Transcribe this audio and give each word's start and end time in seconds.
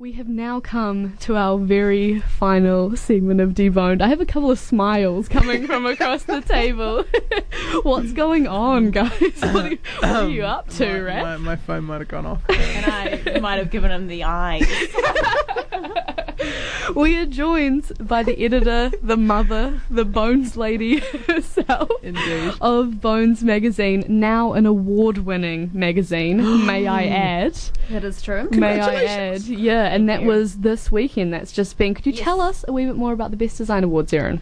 We 0.00 0.12
have 0.12 0.28
now 0.28 0.60
come 0.60 1.18
to 1.20 1.36
our 1.36 1.58
very 1.58 2.20
final 2.20 2.96
segment 2.96 3.38
of 3.42 3.50
Deboned. 3.50 4.00
I 4.00 4.08
have 4.08 4.22
a 4.22 4.24
couple 4.24 4.50
of 4.50 4.58
smiles 4.58 5.28
coming 5.28 5.66
from 5.66 5.84
across 5.84 6.22
the 6.22 6.40
table. 6.40 7.04
What's 7.82 8.12
going 8.12 8.46
on, 8.46 8.92
guys? 8.92 9.10
What 9.42 9.56
are, 9.56 9.68
what 9.68 10.04
are 10.04 10.28
you 10.30 10.44
up 10.44 10.70
to, 10.70 10.86
my, 10.86 11.00
Rat? 11.00 11.22
My, 11.22 11.36
my 11.36 11.56
phone 11.56 11.84
might 11.84 11.98
have 11.98 12.08
gone 12.08 12.24
off. 12.24 12.40
and 12.48 12.86
I 12.86 13.40
might 13.40 13.56
have 13.56 13.70
given 13.70 13.90
him 13.90 14.06
the 14.06 14.24
eyes. 14.24 14.66
We 17.00 17.16
are 17.16 17.24
joined 17.26 17.90
by 18.06 18.22
the 18.22 18.38
editor, 18.44 18.90
the 19.02 19.16
mother, 19.16 19.80
the 19.90 20.04
Bones 20.04 20.56
lady 20.56 20.98
herself 21.26 21.90
Indeed. 22.02 22.52
of 22.60 23.00
Bones 23.00 23.42
magazine, 23.42 24.04
now 24.08 24.52
an 24.52 24.66
award-winning 24.66 25.70
magazine, 25.72 26.36
may 26.66 26.86
I 26.86 27.04
add. 27.06 27.58
That 27.88 28.04
is 28.04 28.20
true. 28.20 28.48
May 28.50 28.80
I 28.80 29.04
add? 29.04 29.42
Yeah, 29.42 29.84
and 29.86 30.08
that 30.10 30.24
was 30.24 30.58
this 30.58 30.92
weekend. 30.92 31.32
That's 31.32 31.52
just 31.52 31.78
been. 31.78 31.94
Could 31.94 32.04
you 32.06 32.12
Yes. 32.12 32.22
tell 32.22 32.40
us 32.40 32.64
a 32.68 32.72
wee 32.72 32.84
bit 32.84 32.96
more 32.96 33.12
about 33.14 33.30
the 33.30 33.36
Best 33.38 33.56
Design 33.56 33.82
Awards, 33.82 34.12
Erin? 34.12 34.40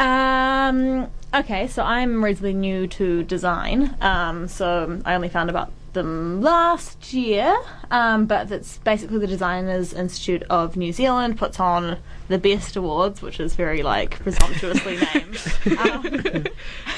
Um. 0.00 1.06
Okay, 1.32 1.68
so 1.68 1.84
I'm 1.84 2.24
reasonably 2.24 2.54
new 2.54 2.86
to 2.88 3.22
design. 3.22 3.94
Um. 4.00 4.48
So 4.48 5.00
I 5.04 5.14
only 5.14 5.28
found 5.28 5.48
about 5.48 5.70
them 5.92 6.40
last 6.40 7.12
year. 7.12 7.56
Um. 7.90 8.26
But 8.26 8.48
that's 8.48 8.78
basically 8.78 9.18
the 9.18 9.26
Designers 9.26 9.92
Institute 9.92 10.42
of 10.50 10.76
New 10.76 10.92
Zealand 10.92 11.38
puts 11.38 11.58
on 11.60 11.98
the 12.28 12.38
best 12.38 12.76
awards, 12.76 13.22
which 13.22 13.40
is 13.40 13.54
very 13.54 13.82
like 13.82 14.18
presumptuously 14.20 14.98
named. 15.14 15.78
Um, 15.78 16.46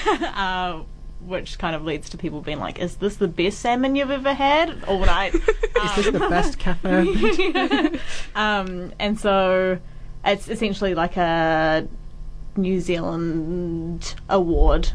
uh, 0.35 0.83
which 1.21 1.59
kind 1.59 1.77
of 1.77 1.85
leads 1.85 2.11
to 2.11 2.19
people 2.19 2.41
being 2.41 2.59
like, 2.59 2.79
"Is 2.79 2.97
this 2.97 3.17
the 3.17 3.29
best 3.29 3.61
salmon 3.61 3.97
you've 3.97 4.11
ever 4.11 4.35
had 4.35 4.85
all 4.85 5.01
night?" 5.01 5.35
Is 5.85 5.95
this 5.97 6.11
the 6.11 6.19
best 6.29 6.59
cafe? 6.59 7.99
um, 8.35 8.93
and 8.99 9.19
so 9.19 9.79
it's 10.25 10.49
essentially 10.49 10.95
like 10.95 11.17
a 11.17 11.89
New 12.57 12.81
Zealand 12.81 14.15
award 14.29 14.91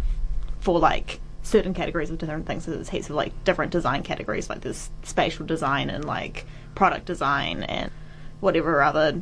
for 0.59 0.79
like 0.79 1.19
certain 1.47 1.73
categories 1.73 2.09
of 2.09 2.17
different 2.17 2.45
things. 2.45 2.65
So 2.65 2.71
there's 2.71 2.89
heaps 2.89 3.09
of 3.09 3.15
like 3.15 3.31
different 3.43 3.71
design 3.71 4.03
categories, 4.03 4.49
like 4.49 4.61
there's 4.61 4.89
spatial 5.03 5.45
design 5.45 5.89
and 5.89 6.05
like 6.05 6.45
product 6.75 7.05
design 7.05 7.63
and 7.63 7.89
whatever 8.39 8.81
other 8.83 9.21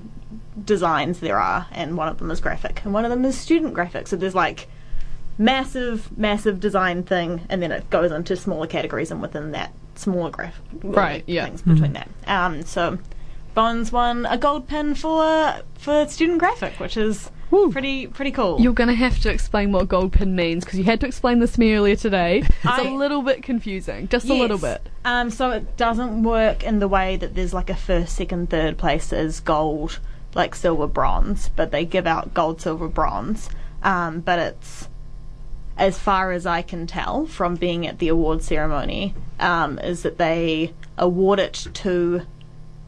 designs 0.63 1.19
there 1.19 1.39
are. 1.39 1.67
And 1.71 1.95
one 1.97 2.07
of 2.07 2.17
them 2.17 2.31
is 2.31 2.39
graphic, 2.41 2.81
and 2.83 2.93
one 2.93 3.05
of 3.05 3.11
them 3.11 3.23
is 3.25 3.37
student 3.37 3.73
graphic. 3.73 4.07
So 4.07 4.15
there's 4.15 4.35
like 4.35 4.67
massive, 5.37 6.17
massive 6.17 6.59
design 6.59 7.03
thing, 7.03 7.41
and 7.49 7.61
then 7.61 7.71
it 7.71 7.89
goes 7.89 8.11
into 8.11 8.35
smaller 8.35 8.67
categories, 8.67 9.11
and 9.11 9.21
within 9.21 9.51
that, 9.51 9.71
smaller 9.95 10.29
graph, 10.31 10.59
Right, 10.83 11.23
yeah. 11.27 11.45
things 11.45 11.61
between 11.61 11.93
that. 11.93 12.09
Um, 12.27 12.63
so 12.63 12.97
Bones 13.53 13.91
won 13.91 14.25
a 14.25 14.37
gold 14.37 14.67
pin 14.67 14.95
for 14.95 15.61
for 15.77 16.07
student 16.07 16.39
graphic, 16.39 16.79
which 16.79 16.97
is 16.97 17.31
Woo. 17.51 17.71
pretty 17.71 18.07
pretty 18.07 18.31
cool. 18.31 18.59
You're 18.59 18.73
going 18.73 18.89
to 18.89 18.95
have 18.95 19.19
to 19.19 19.29
explain 19.31 19.71
what 19.71 19.87
gold 19.87 20.13
pin 20.13 20.35
means 20.35 20.63
because 20.65 20.79
you 20.79 20.85
had 20.85 20.99
to 21.01 21.07
explain 21.07 21.39
this 21.39 21.53
to 21.53 21.59
me 21.59 21.73
earlier 21.75 21.95
today. 21.95 22.39
It's 22.65 22.65
I- 22.65 22.87
a 22.87 22.93
little 22.93 23.21
bit 23.21 23.43
confusing, 23.43 24.07
just 24.07 24.27
a 24.29 24.33
little 24.33 24.57
bit. 24.57 24.87
Um, 25.05 25.29
so 25.29 25.51
it 25.51 25.77
doesn't 25.77 26.23
work 26.23 26.63
in 26.63 26.79
the 26.79 26.87
way 26.87 27.15
that 27.17 27.35
there's 27.35 27.53
like 27.53 27.69
a 27.69 27.75
first, 27.75 28.15
second, 28.15 28.49
third 28.49 28.77
place 28.77 29.13
is 29.13 29.39
gold, 29.39 29.99
like 30.33 30.55
silver, 30.55 30.87
bronze, 30.87 31.49
but 31.55 31.71
they 31.71 31.85
give 31.85 32.07
out 32.07 32.33
gold, 32.33 32.59
silver, 32.61 32.87
bronze. 32.87 33.49
Um, 33.83 34.21
but 34.21 34.39
it's 34.39 34.89
as 35.77 35.99
far 35.99 36.31
as 36.31 36.45
I 36.45 36.61
can 36.61 36.87
tell 36.87 37.25
from 37.25 37.55
being 37.55 37.85
at 37.85 37.99
the 37.99 38.07
award 38.07 38.41
ceremony, 38.41 39.13
um, 39.39 39.77
is 39.79 40.01
that 40.03 40.17
they 40.17 40.73
award 40.97 41.39
it 41.39 41.67
to 41.73 42.21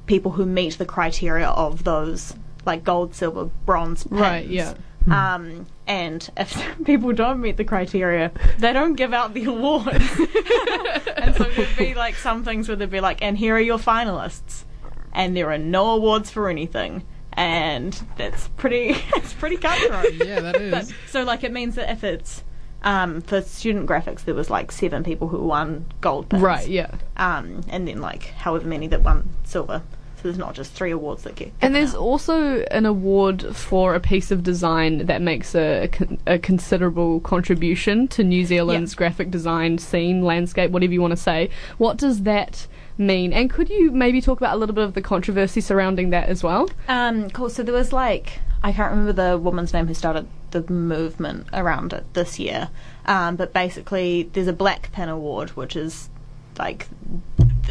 people 0.08 0.32
who 0.32 0.46
meet 0.46 0.78
the 0.78 0.86
criteria 0.86 1.48
of 1.50 1.84
those 1.84 2.34
like 2.68 2.84
gold, 2.84 3.16
silver, 3.16 3.46
bronze 3.66 4.04
pins. 4.04 4.22
Right, 4.22 4.46
yeah. 4.46 4.76
Um, 5.10 5.66
and 5.88 6.30
if 6.38 6.62
people 6.86 7.14
don't 7.14 7.40
meet 7.40 7.58
the 7.58 7.64
criteria, 7.64 8.32
they 8.60 8.74
don't 8.74 8.94
give 8.94 9.14
out 9.14 9.34
the 9.34 9.46
award. 9.46 9.88
and 11.18 11.36
so 11.36 11.46
there'd 11.46 11.78
be 11.78 11.94
like 11.96 12.16
some 12.16 12.44
things 12.44 12.68
where 12.68 12.76
they'd 12.76 12.92
be 12.92 13.00
like, 13.00 13.22
and 13.22 13.38
here 13.38 13.56
are 13.56 13.60
your 13.60 13.80
finalists, 13.80 14.66
and 15.14 15.36
there 15.36 15.52
are 15.52 15.58
no 15.58 15.92
awards 15.92 16.30
for 16.30 16.50
anything, 16.50 17.04
and 17.34 17.94
that's 18.18 18.50
pretty, 18.50 18.90
it's 19.16 19.34
pretty 19.34 19.58
cutthroat. 19.58 20.14
yeah, 20.14 20.42
that 20.42 20.58
is. 20.58 20.72
But, 20.72 20.94
so 21.08 21.24
like 21.24 21.44
it 21.44 21.54
means 21.54 21.76
that 21.76 21.90
if 21.90 22.04
it's 22.04 22.44
um, 22.84 23.22
for 23.22 23.42
student 23.42 23.88
graphics, 23.88 24.26
there 24.26 24.36
was 24.36 24.50
like 24.50 24.72
seven 24.72 25.04
people 25.04 25.30
who 25.30 25.40
won 25.40 25.86
gold 26.02 26.30
pins, 26.30 26.44
Right, 26.44 26.68
yeah. 26.68 26.94
Um, 27.16 27.62
and 27.70 27.88
then 27.88 28.02
like 28.02 28.26
however 28.26 28.68
many 28.68 28.88
that 28.88 29.04
won 29.04 29.30
silver. 29.46 29.82
So 30.18 30.24
there's 30.24 30.38
not 30.38 30.56
just 30.56 30.74
three 30.74 30.92
awards 30.92 31.24
that 31.24 31.36
get. 31.36 31.54
And 31.62 31.76
there's 31.76 31.94
out. 31.94 32.02
also 32.02 32.62
an 32.72 32.86
award 32.88 33.56
for 33.56 33.94
a 33.94 34.00
piece 34.00 34.32
of 34.32 34.42
design 34.42 35.06
that 35.06 35.22
makes 35.22 35.54
a, 35.54 35.90
a 36.26 36.40
considerable 36.40 37.20
contribution 37.20 38.08
to 38.10 38.24
New 38.24 38.44
Zealand's 38.44 38.96
graphic 38.96 39.30
design 39.30 39.78
scene, 39.78 40.24
landscape, 40.24 40.72
whatever 40.72 40.92
you 40.92 41.02
want 41.02 41.12
to 41.12 41.18
say. 41.18 41.52
What 41.78 41.98
does 41.98 42.24
that 42.24 42.66
mean? 42.98 43.32
And 43.32 43.50
could 43.50 43.70
you 43.70 43.92
maybe 43.92 44.20
talk 44.20 44.40
about 44.40 44.56
a 44.56 44.58
little 44.58 44.74
bit 44.74 44.86
of 44.86 44.96
the 44.96 45.04
controversy 45.04 45.62
surrounding 45.62 46.10
that 46.10 46.30
as 46.30 46.44
well? 46.44 46.70
Um, 46.88 47.30
cool. 47.30 47.52
So 47.52 47.62
there 47.62 47.76
was 47.76 47.94
like 47.94 48.40
I 48.64 48.72
can't 48.72 48.92
remember 48.92 49.14
the 49.14 49.38
woman's 49.38 49.74
name 49.74 49.88
who 49.88 49.94
started 49.94 50.28
the 50.52 50.70
movement 50.72 51.48
around 51.54 51.94
it 51.94 52.06
this 52.14 52.40
year, 52.40 52.70
um, 53.06 53.36
but 53.36 53.54
basically 53.54 54.30
there's 54.34 54.48
a 54.48 54.54
Black 54.54 54.92
Pin 54.92 55.10
Award, 55.10 55.52
which 55.52 55.76
is 55.76 56.10
like, 56.58 56.88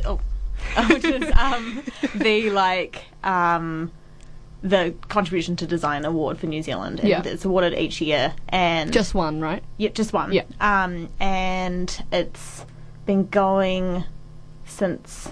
oh, 0.04 0.20
which 0.90 1.04
is 1.04 1.30
um, 1.36 1.82
the 2.14 2.50
like 2.50 3.04
um, 3.24 3.90
the 4.62 4.94
contribution 5.08 5.56
to 5.56 5.66
design 5.66 6.04
award 6.04 6.38
for 6.38 6.46
New 6.46 6.62
Zealand, 6.62 7.00
and 7.00 7.08
Yeah. 7.08 7.22
it's 7.24 7.44
awarded 7.44 7.74
each 7.74 8.00
year, 8.00 8.34
and 8.48 8.92
Just 8.92 9.14
one, 9.14 9.40
right? 9.40 9.62
yeah, 9.78 9.90
just 9.90 10.12
one. 10.12 10.32
Yeah. 10.32 10.42
Um, 10.60 11.08
and 11.20 12.04
it's 12.12 12.64
been 13.04 13.26
going 13.28 14.04
since. 14.64 15.30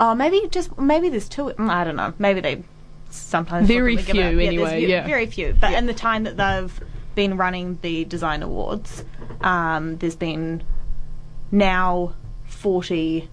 Oh, 0.00 0.14
maybe 0.14 0.46
just 0.50 0.76
maybe 0.78 1.08
there's 1.08 1.28
two. 1.28 1.44
mm, 1.44 1.70
I 1.70 1.84
don't 1.84 1.96
know. 1.96 2.12
Maybe 2.18 2.40
they 2.40 2.62
sometimes 3.10 3.68
Very 3.68 3.96
flippantly 3.96 4.22
give 4.22 4.32
few 4.32 4.46
anyway, 4.48 4.80
ve- 4.84 4.90
yeah. 4.90 5.06
very 5.06 5.26
few. 5.26 5.54
But 5.60 5.74
in 5.74 5.86
the 5.86 5.94
time 5.94 6.24
that 6.24 6.36
they've 6.36 6.80
been 7.14 7.36
running 7.36 7.78
the 7.82 8.04
design 8.06 8.42
awards, 8.42 9.04
um, 9.42 9.98
there's 9.98 10.16
been 10.16 10.62
now 11.50 12.14
forty 12.44 13.28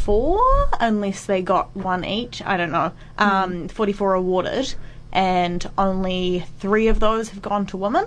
four, 0.00 0.40
unless 0.80 1.26
they 1.26 1.42
got 1.42 1.74
one 1.76 2.04
each. 2.04 2.42
I 2.42 2.56
don't 2.56 2.72
know. 2.72 2.92
Um, 3.18 3.68
forty 3.68 3.92
four 3.92 4.14
awarded, 4.14 4.74
and 5.12 5.68
only 5.78 6.44
three 6.58 6.88
of 6.88 7.00
those 7.00 7.28
have 7.30 7.42
gone 7.42 7.66
to 7.66 7.76
women. 7.76 8.06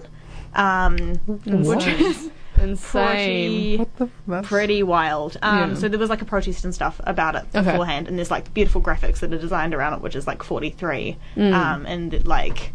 Um, 0.56 1.16
which 1.26 1.88
is 1.88 2.30
Insane. 2.62 2.78
pretty 2.86 3.78
what 3.78 3.98
the? 3.98 4.09
That's, 4.28 4.48
pretty 4.48 4.84
wild. 4.84 5.38
Um, 5.42 5.72
Yeah. 5.72 5.76
So 5.76 5.88
there 5.90 6.00
was 6.00 6.09
like 6.09 6.22
a 6.22 6.26
protest 6.26 6.64
and 6.64 6.74
stuff 6.76 7.02
about 7.06 7.36
it 7.36 7.46
Okay. 7.56 7.72
beforehand, 7.72 8.08
and 8.08 8.18
there's 8.18 8.30
like 8.31 8.54
beautiful 8.54 8.81
graphics 8.81 9.20
that 9.20 9.34
are 9.34 9.38
designed 9.40 9.74
around 9.74 9.94
it, 9.94 10.02
which 10.02 10.16
is 10.16 10.28
like 10.28 10.44
43. 10.44 11.18
Mm. 11.36 11.54
Um, 11.54 11.86
and 11.86 12.28
like 12.28 12.74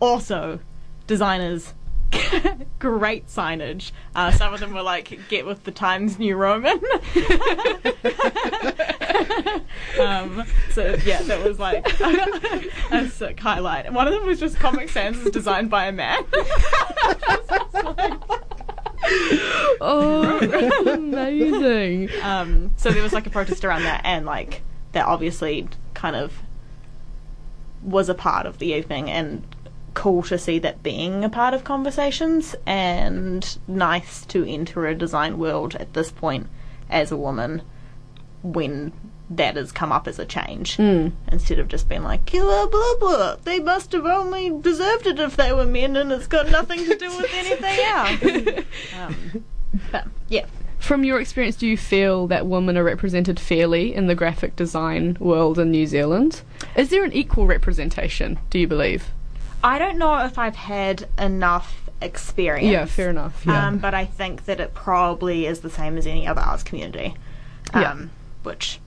also 0.00 0.58
designers. 1.06 1.74
Great 2.78 3.26
signage. 3.26 3.92
Uh, 4.14 4.30
some 4.30 4.52
of 4.52 4.60
them 4.60 4.72
were 4.72 4.82
like, 4.82 5.18
"Get 5.28 5.46
with 5.46 5.64
the 5.64 5.70
Times 5.70 6.18
New 6.18 6.36
Roman." 6.36 6.78
um, 10.00 10.44
so 10.70 10.96
yeah, 11.04 11.22
that 11.22 11.42
was 11.44 11.58
like 11.58 11.86
a 12.90 13.08
sick 13.08 13.38
highlight. 13.40 13.92
One 13.92 14.06
of 14.06 14.14
them 14.14 14.26
was 14.26 14.40
just 14.40 14.56
Comic 14.56 14.88
Sans 14.88 15.16
is 15.18 15.30
designed 15.30 15.70
by 15.70 15.86
a 15.86 15.92
man. 15.92 16.24
Oh, 19.80 20.38
amazing. 20.86 22.08
Um, 22.22 22.72
so 22.76 22.90
there 22.90 23.02
was 23.02 23.12
like 23.12 23.26
a 23.26 23.30
protest 23.30 23.64
around 23.64 23.82
that, 23.82 24.02
and 24.04 24.26
like 24.26 24.62
that 24.92 25.06
obviously 25.06 25.68
kind 25.94 26.16
of 26.16 26.42
was 27.82 28.08
a 28.08 28.14
part 28.14 28.46
of 28.46 28.58
the 28.58 28.72
evening, 28.74 29.10
and 29.10 29.44
cool 29.94 30.22
to 30.24 30.38
see 30.38 30.58
that 30.60 30.82
being 30.82 31.24
a 31.24 31.28
part 31.28 31.54
of 31.54 31.64
conversations, 31.64 32.54
and 32.66 33.58
nice 33.68 34.24
to 34.26 34.44
enter 34.48 34.86
a 34.86 34.94
design 34.94 35.38
world 35.38 35.74
at 35.76 35.92
this 35.94 36.10
point 36.10 36.46
as 36.90 37.10
a 37.12 37.16
woman 37.16 37.62
when 38.42 38.92
that 39.30 39.56
has 39.56 39.72
come 39.72 39.92
up 39.92 40.06
as 40.06 40.18
a 40.18 40.26
change 40.26 40.76
Mm. 40.76 41.12
instead 41.30 41.58
of 41.58 41.68
just 41.68 41.88
being 41.88 42.02
like 42.02 42.30
blah 42.30 42.66
blah 42.66 42.94
blah 43.00 43.36
they 43.44 43.60
must 43.60 43.92
have 43.92 44.04
only 44.04 44.50
deserved 44.60 45.06
it 45.06 45.18
if 45.18 45.36
they 45.36 45.52
were 45.52 45.64
men 45.64 45.96
and 45.96 46.12
it's 46.12 46.26
got 46.26 46.50
nothing 46.50 46.84
to 46.84 46.94
do 46.98 47.06
with 47.16 47.30
anything 47.34 47.78
else 47.84 48.64
um, 48.98 49.44
but 49.90 50.06
yeah 50.28 50.44
From 50.78 51.04
your 51.04 51.20
experience, 51.20 51.54
do 51.56 51.66
you 51.68 51.76
feel 51.78 52.26
that 52.26 52.46
women 52.46 52.76
are 52.76 52.82
represented 52.84 53.38
fairly 53.40 53.94
in 53.94 54.06
the 54.08 54.16
graphic 54.16 54.56
design 54.56 55.16
world 55.20 55.56
in 55.58 55.70
New 55.70 55.86
Zealand? 55.86 56.42
Is 56.76 56.90
there 56.90 57.04
an 57.04 57.12
equal 57.12 57.46
representation, 57.46 58.38
do 58.50 58.58
you 58.58 58.66
believe? 58.66 59.12
I 59.62 59.78
don't 59.78 59.98
know 59.98 60.24
if 60.24 60.38
I've 60.38 60.56
had 60.56 61.08
enough 61.18 61.90
experience. 62.00 62.70
Yeah, 62.70 62.84
fair 62.84 63.10
enough. 63.10 63.44
Yeah. 63.46 63.66
Um, 63.66 63.78
but 63.78 63.94
I 63.94 64.04
think 64.04 64.44
that 64.46 64.60
it 64.60 64.74
probably 64.74 65.46
is 65.46 65.60
the 65.60 65.70
same 65.70 65.96
as 65.96 66.06
any 66.06 66.26
other 66.26 66.40
arts 66.40 66.62
community. 66.62 67.14
Yeah. 67.74 67.92
Um, 67.92 68.10
which 68.42 68.80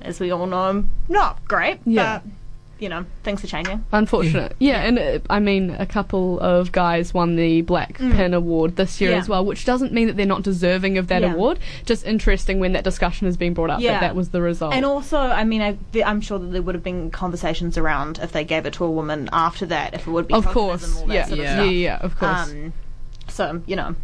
as 0.00 0.18
we 0.20 0.30
all 0.30 0.46
know, 0.46 0.84
not 1.08 1.44
great. 1.46 1.80
Yeah. 1.84 2.20
But, 2.20 2.32
you 2.82 2.88
know, 2.88 3.06
things 3.22 3.44
are 3.44 3.46
changing. 3.46 3.84
Unfortunate. 3.92 4.56
Yeah, 4.58 4.82
and 4.82 4.98
uh, 4.98 5.18
I 5.30 5.38
mean, 5.38 5.70
a 5.78 5.86
couple 5.86 6.40
of 6.40 6.72
guys 6.72 7.14
won 7.14 7.36
the 7.36 7.62
Black 7.62 7.96
Pin 7.98 8.34
Award 8.34 8.74
this 8.76 9.00
year 9.00 9.10
Mm. 9.10 9.14
Yeah. 9.14 9.18
as 9.20 9.28
well, 9.28 9.44
which 9.44 9.64
doesn't 9.64 9.92
mean 9.92 10.08
that 10.08 10.16
they're 10.16 10.26
not 10.26 10.42
deserving 10.42 10.98
of 10.98 11.06
that 11.06 11.22
Yeah. 11.22 11.32
award. 11.32 11.60
Just 11.86 12.04
interesting 12.04 12.58
when 12.58 12.72
that 12.72 12.82
discussion 12.82 13.26
has 13.26 13.36
been 13.36 13.54
brought 13.54 13.70
up 13.70 13.80
Yeah. 13.80 13.92
that 13.92 14.00
that 14.00 14.16
was 14.16 14.30
the 14.30 14.42
result. 14.42 14.74
And 14.74 14.84
also, 14.84 15.16
I 15.18 15.44
mean, 15.44 15.62
I, 15.62 15.78
I'm 16.04 16.20
sure 16.20 16.38
that 16.40 16.46
there 16.48 16.60
would 16.62 16.74
have 16.74 16.82
been 16.84 17.10
conversations 17.12 17.78
around 17.78 18.18
if 18.20 18.32
they 18.32 18.42
gave 18.44 18.66
it 18.66 18.72
to 18.74 18.84
a 18.84 18.90
woman 18.90 19.28
after 19.32 19.64
that, 19.66 19.94
if 19.94 20.08
it 20.08 20.10
would 20.10 20.26
be 20.26 20.34
of 20.34 20.44
tokenism, 20.46 20.52
course, 20.52 20.96
all 21.00 21.06
that 21.06 21.14
yeah, 21.14 21.24
sort 21.26 21.38
of 21.38 21.44
yeah, 21.44 21.62
yeah, 21.64 21.98
of 22.00 22.18
course. 22.18 22.50
Um, 22.50 22.72
so 23.28 23.62
you 23.66 23.76
know, 23.76 23.94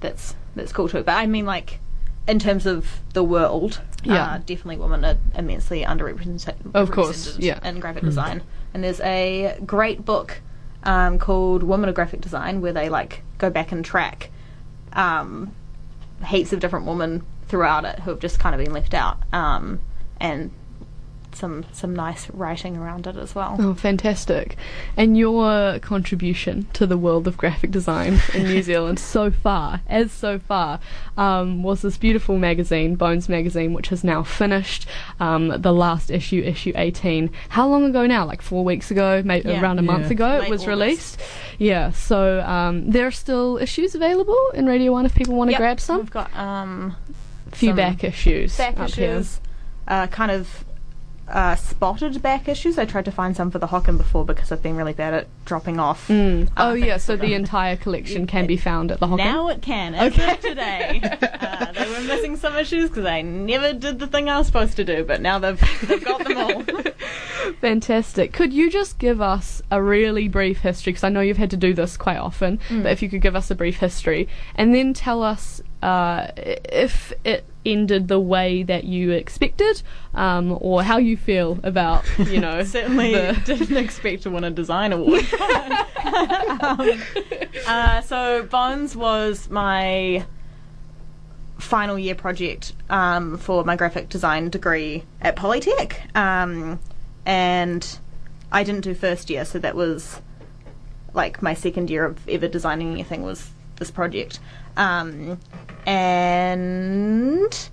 that's 0.00 0.34
that's 0.56 0.72
cool 0.72 0.88
too. 0.88 1.02
But 1.04 1.14
I 1.16 1.26
mean, 1.26 1.46
like 1.46 1.78
in 2.26 2.38
terms 2.38 2.66
of 2.66 3.00
the 3.12 3.22
world, 3.22 3.80
Yeah. 4.02 4.24
uh, 4.24 4.38
definitely 4.38 4.78
women 4.78 5.04
are 5.04 5.16
immensely 5.34 5.82
underrepresented. 5.84 6.54
Of 6.74 6.90
course, 6.90 7.38
yeah. 7.38 7.58
in 7.66 7.80
graphic 7.80 8.02
design. 8.04 8.42
And 8.72 8.82
there's 8.82 9.00
a 9.00 9.58
great 9.64 10.04
book 10.04 10.40
um, 10.84 11.18
called 11.18 11.62
Women 11.62 11.88
of 11.88 11.94
Graphic 11.94 12.20
Design 12.20 12.60
where 12.60 12.72
they 12.72 12.88
like 12.88 13.22
go 13.38 13.50
back 13.50 13.72
and 13.72 13.84
track 13.84 14.30
um, 14.92 15.54
heaps 16.26 16.52
of 16.52 16.60
different 16.60 16.86
women 16.86 17.24
throughout 17.48 17.84
it 17.84 18.00
who 18.00 18.10
have 18.10 18.20
just 18.20 18.38
kind 18.38 18.54
of 18.54 18.60
been 18.64 18.72
left 18.72 18.94
out, 18.94 19.18
um, 19.32 19.80
and 20.20 20.50
some 21.34 21.64
some 21.72 21.94
nice 21.94 22.28
writing 22.30 22.76
around 22.76 23.06
it 23.06 23.16
as 23.16 23.34
well. 23.34 23.56
Oh, 23.58 23.74
fantastic. 23.74 24.56
And 24.96 25.16
your 25.18 25.78
contribution 25.80 26.66
to 26.74 26.86
the 26.86 26.96
world 26.98 27.26
of 27.26 27.36
graphic 27.36 27.70
design 27.70 28.20
in 28.34 28.44
New 28.44 28.62
Zealand 28.70 28.98
so 28.98 29.30
far, 29.30 29.80
as 29.88 30.12
so 30.12 30.38
far, 30.38 30.80
um, 31.16 31.62
was 31.62 31.82
this 31.82 31.96
beautiful 31.96 32.38
magazine, 32.38 32.94
Bones 32.96 33.28
Magazine, 33.28 33.72
which 33.72 33.88
has 33.88 34.04
now 34.04 34.22
finished. 34.22 34.86
Um, 35.20 35.48
the 35.60 35.72
last 35.72 36.10
issue, 36.10 36.42
issue 36.42 36.72
18. 36.76 37.30
How 37.50 37.68
long 37.68 37.84
ago 37.84 38.06
now? 38.06 38.24
Like 38.24 38.42
four 38.42 38.64
weeks 38.64 38.90
ago, 38.90 39.22
maybe 39.24 39.48
Yeah. 39.48 39.60
around 39.62 39.78
a 39.78 39.82
month 39.82 40.06
Yeah. 40.06 40.12
ago, 40.12 40.30
it 40.42 40.48
was 40.50 40.62
August. 40.62 40.66
released. 40.68 41.20
Yeah, 41.58 41.90
so 41.92 42.40
um, 42.42 42.90
there 42.90 43.06
are 43.06 43.10
still 43.10 43.58
issues 43.58 43.94
available 43.94 44.38
in 44.54 44.66
Radio 44.66 44.92
1 44.92 45.06
if 45.06 45.14
people 45.14 45.34
want 45.34 45.48
to 45.48 45.52
Yep, 45.52 45.58
grab 45.60 45.80
some. 45.80 45.98
We've 45.98 46.10
got 46.10 46.34
um, 46.36 46.96
A 47.52 47.56
few 47.56 47.72
back 47.74 48.02
issues. 48.04 48.56
back 48.56 48.78
up 48.78 48.90
here. 48.90 49.10
issues, 49.12 49.40
uh, 49.88 50.06
kind 50.08 50.30
of 50.30 50.64
uh, 51.28 51.56
spotted 51.56 52.20
back 52.22 52.48
issues. 52.48 52.78
I 52.78 52.84
tried 52.84 53.06
to 53.06 53.10
find 53.10 53.34
some 53.36 53.50
for 53.50 53.58
the 53.58 53.68
Hocken 53.68 53.96
before 53.96 54.24
because 54.24 54.52
I've 54.52 54.62
been 54.62 54.76
really 54.76 54.92
bad 54.92 55.14
at 55.14 55.26
dropping 55.46 55.80
off. 55.80 56.08
Mm. 56.08 56.48
uh, 56.48 56.50
Oh, 56.56 56.72
yeah, 56.74 56.98
so 56.98 57.16
the 57.16 57.22
them. 57.28 57.32
entire 57.32 57.76
collection 57.76 58.26
can 58.26 58.46
be 58.46 58.56
found 58.56 58.90
at 58.92 59.00
the 59.00 59.06
Hocken. 59.06 59.18
Now 59.18 59.48
it 59.48 59.62
can. 59.62 59.94
Okay. 59.94 60.36
today, 60.36 61.00
uh, 61.40 61.72
they 61.72 61.88
were 61.88 62.00
missing 62.02 62.36
some 62.36 62.56
issues 62.56 62.90
because 62.90 63.06
I 63.06 63.22
never 63.22 63.72
did 63.72 63.98
the 63.98 64.06
thing 64.06 64.28
I 64.28 64.38
was 64.38 64.46
supposed 64.46 64.76
to 64.76 64.84
do, 64.84 65.04
but 65.04 65.20
now 65.22 65.38
they've 65.38 65.60
they've 65.88 66.04
got 66.04 66.24
them 66.24 66.36
all. 66.36 66.62
Fantastic. 67.60 68.32
Could 68.32 68.52
you 68.52 68.70
just 68.70 68.98
give 68.98 69.20
us 69.20 69.62
a 69.70 69.82
really 69.82 70.28
brief 70.28 70.60
history? 70.60 70.92
Because 70.92 71.04
I 71.04 71.08
know 71.08 71.20
you've 71.20 71.36
had 71.36 71.50
to 71.50 71.56
do 71.56 71.74
this 71.74 71.96
quite 71.96 72.16
often, 72.18 72.58
Mm. 72.68 72.82
but 72.82 72.92
if 72.92 73.02
you 73.02 73.08
could 73.08 73.20
give 73.20 73.36
us 73.36 73.50
a 73.50 73.54
brief 73.54 73.78
history 73.78 74.28
and 74.54 74.74
then 74.74 74.94
tell 74.94 75.22
us 75.22 75.62
uh, 75.82 76.28
if 76.36 77.12
it 77.24 77.44
ended 77.66 78.08
the 78.08 78.20
way 78.20 78.62
that 78.62 78.84
you 78.84 79.10
expected 79.10 79.82
um, 80.14 80.56
or 80.60 80.82
how 80.82 80.98
you 80.98 81.16
feel 81.16 81.58
about, 81.62 82.04
you 82.18 82.40
know, 82.40 82.62
Certainly 82.64 83.14
the- 83.14 83.42
didn't 83.44 83.76
expect 83.76 84.22
to 84.24 84.30
win 84.30 84.44
a 84.44 84.50
design 84.50 84.92
award. 84.92 85.24
um, 86.60 87.02
uh, 87.66 88.00
so 88.02 88.42
Bones 88.44 88.94
was 88.94 89.48
my 89.48 90.24
final 91.58 91.98
year 91.98 92.14
project 92.14 92.72
um, 92.90 93.38
for 93.38 93.64
my 93.64 93.76
graphic 93.76 94.08
design 94.08 94.50
degree 94.50 95.04
at 95.20 95.36
Polytech, 95.36 96.14
um, 96.16 96.78
and 97.24 97.98
I 98.52 98.64
didn't 98.64 98.82
do 98.82 98.94
first 98.94 99.30
year, 99.30 99.44
so 99.44 99.58
that 99.58 99.74
was 99.74 100.20
like 101.14 101.40
my 101.42 101.54
second 101.54 101.90
year 101.90 102.04
of 102.04 102.28
ever 102.28 102.48
designing 102.48 102.92
anything 102.92 103.22
was 103.22 103.50
this 103.76 103.90
project, 103.90 104.40
um, 104.76 105.38
and 105.86 107.68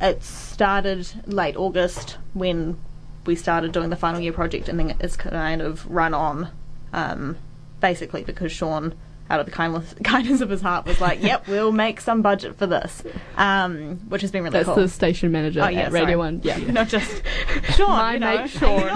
it 0.00 0.22
started 0.22 1.08
late 1.26 1.56
August 1.56 2.18
when 2.34 2.78
we 3.26 3.34
started 3.36 3.72
doing 3.72 3.90
the 3.90 3.96
final 3.96 4.20
year 4.20 4.32
project, 4.32 4.68
and 4.68 4.78
then 4.78 4.94
it's 5.00 5.16
kind 5.16 5.60
of 5.60 5.84
run 5.90 6.14
on, 6.14 6.48
um, 6.92 7.36
basically 7.80 8.22
because 8.24 8.50
Sean, 8.52 8.94
out 9.28 9.40
of 9.40 9.46
the 9.46 9.52
kindness, 9.52 9.94
kindness 10.04 10.40
of 10.40 10.48
his 10.48 10.62
heart, 10.62 10.86
was 10.86 10.98
like, 11.00 11.20
"Yep, 11.22 11.48
we'll 11.48 11.72
make 11.72 12.00
some 12.00 12.22
budget 12.22 12.56
for 12.56 12.66
this," 12.66 13.02
um, 13.36 13.96
which 14.08 14.22
has 14.22 14.30
been 14.30 14.42
really 14.44 14.52
That's 14.54 14.64
cool. 14.66 14.76
the 14.76 14.88
station 14.88 15.30
manager 15.32 15.60
Oh, 15.62 15.68
yeah, 15.68 15.80
at 15.80 15.92
Radio 15.92 16.06
sorry. 16.06 16.16
1. 16.16 16.40
Yeah. 16.44 16.56
Not 16.72 16.88
just 16.88 17.22
Sean, 17.74 17.88
My 17.88 18.14
you 18.14 18.20
know, 18.20 18.36
mate 18.38 18.50
Sean. 18.50 18.88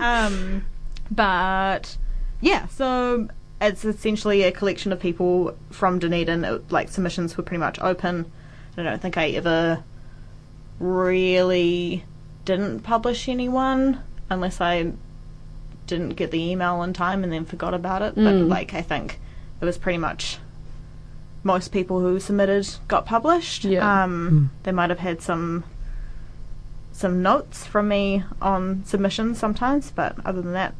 um, 0.00 0.64
but 1.10 1.96
yeah, 2.40 2.66
so 2.68 3.28
it's 3.60 3.84
essentially 3.84 4.42
a 4.42 4.52
collection 4.52 4.92
of 4.92 5.00
people 5.00 5.56
from 5.70 5.98
Dunedin. 5.98 6.44
It- 6.44 6.70
Like 6.72 6.88
submissions 6.88 7.36
were 7.36 7.42
pretty 7.42 7.60
much 7.60 7.78
open. 7.80 8.30
I 8.76 8.82
don't 8.82 9.00
think 9.00 9.16
I 9.16 9.28
ever 9.30 9.82
really 10.78 12.04
didn't 12.44 12.80
publish 12.80 13.28
anyone 13.28 14.00
unless 14.30 14.60
I 14.60 14.92
didn't 15.86 16.10
get 16.10 16.30
the 16.30 16.40
email 16.50 16.82
in 16.82 16.92
time 16.92 17.22
and 17.24 17.32
then 17.32 17.44
forgot 17.44 17.74
about 17.74 18.02
it. 18.02 18.14
But 18.14 18.34
Mm. 18.34 18.48
like 18.48 18.74
I 18.74 18.82
think 18.82 19.20
it 19.60 19.64
was 19.64 19.78
pretty 19.78 19.98
much 19.98 20.38
most 21.42 21.68
people 21.72 22.00
who 22.00 22.18
submitted 22.20 22.68
got 22.88 23.06
published. 23.06 23.64
Yeah. 23.64 24.02
Um, 24.04 24.50
They 24.64 24.72
might 24.72 24.90
have 24.90 24.98
had 24.98 25.22
some 25.22 25.64
some 26.92 27.22
notes 27.22 27.64
from 27.66 27.88
me 27.88 28.24
on 28.40 28.82
submissions 28.86 29.38
sometimes, 29.38 29.90
but 29.90 30.16
other 30.24 30.40
than 30.40 30.54
that, 30.54 30.74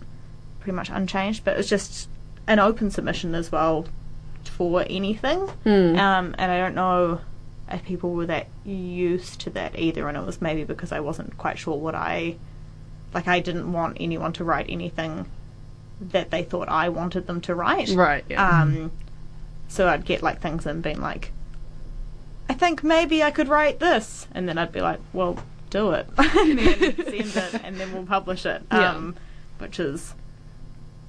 pretty 0.61 0.75
much 0.75 0.88
unchanged. 0.90 1.44
But 1.44 1.58
it's 1.58 1.69
just 1.69 2.08
an 2.46 2.58
open 2.58 2.90
submission 2.90 3.34
as 3.34 3.50
well 3.50 3.87
for 4.44 4.84
anything. 4.88 5.48
Mm. 5.64 5.98
Um, 5.98 6.34
and 6.38 6.52
I 6.52 6.58
don't 6.58 6.75
know 6.75 7.20
if 7.70 7.84
people 7.84 8.12
were 8.12 8.26
that 8.26 8.46
used 8.64 9.40
to 9.40 9.50
that 9.50 9.78
either, 9.78 10.08
and 10.08 10.16
it 10.16 10.25
was 10.25 10.40
maybe 10.40 10.64
because 10.64 10.93
I 10.93 11.00
wasn't 11.00 11.37
quite 11.37 11.58
sure 11.58 11.76
what 11.76 11.94
I 11.94 12.37
like. 13.12 13.26
I 13.28 13.40
didn't 13.40 13.72
want 13.72 13.96
anyone 14.00 14.32
to 14.34 14.44
write 14.44 14.66
anything 14.69 15.26
that 16.00 16.31
they 16.31 16.43
thought 16.43 16.69
I 16.69 16.88
wanted 16.88 17.26
them 17.26 17.40
to 17.43 17.54
write. 17.54 17.90
Right, 17.90 18.25
yeah. 18.28 18.62
Um, 18.62 18.92
so 19.69 19.88
I'd 19.88 20.04
get 20.04 20.22
like 20.22 20.40
things 20.40 20.66
and 20.66 20.82
being 20.82 21.00
like, 21.00 21.32
I 22.49 22.54
think 22.54 22.84
maybe 22.84 23.22
I 23.22 23.31
could 23.32 23.49
write 23.49 23.81
this, 23.81 24.28
and 24.32 24.49
then 24.49 24.58
I'd 24.58 24.72
be 24.72 24.81
like, 24.81 25.00
well, 25.12 25.38
do 25.70 25.90
it, 25.90 26.06
and 26.19 26.58
then 26.58 26.78
send 26.78 27.54
it, 27.54 27.60
and 27.64 27.76
then 27.76 27.92
we'll 27.92 28.06
publish 28.06 28.46
it. 28.46 28.62
Yeah. 28.70 28.90
Um, 28.92 29.16
which 29.59 29.80
is 29.80 30.14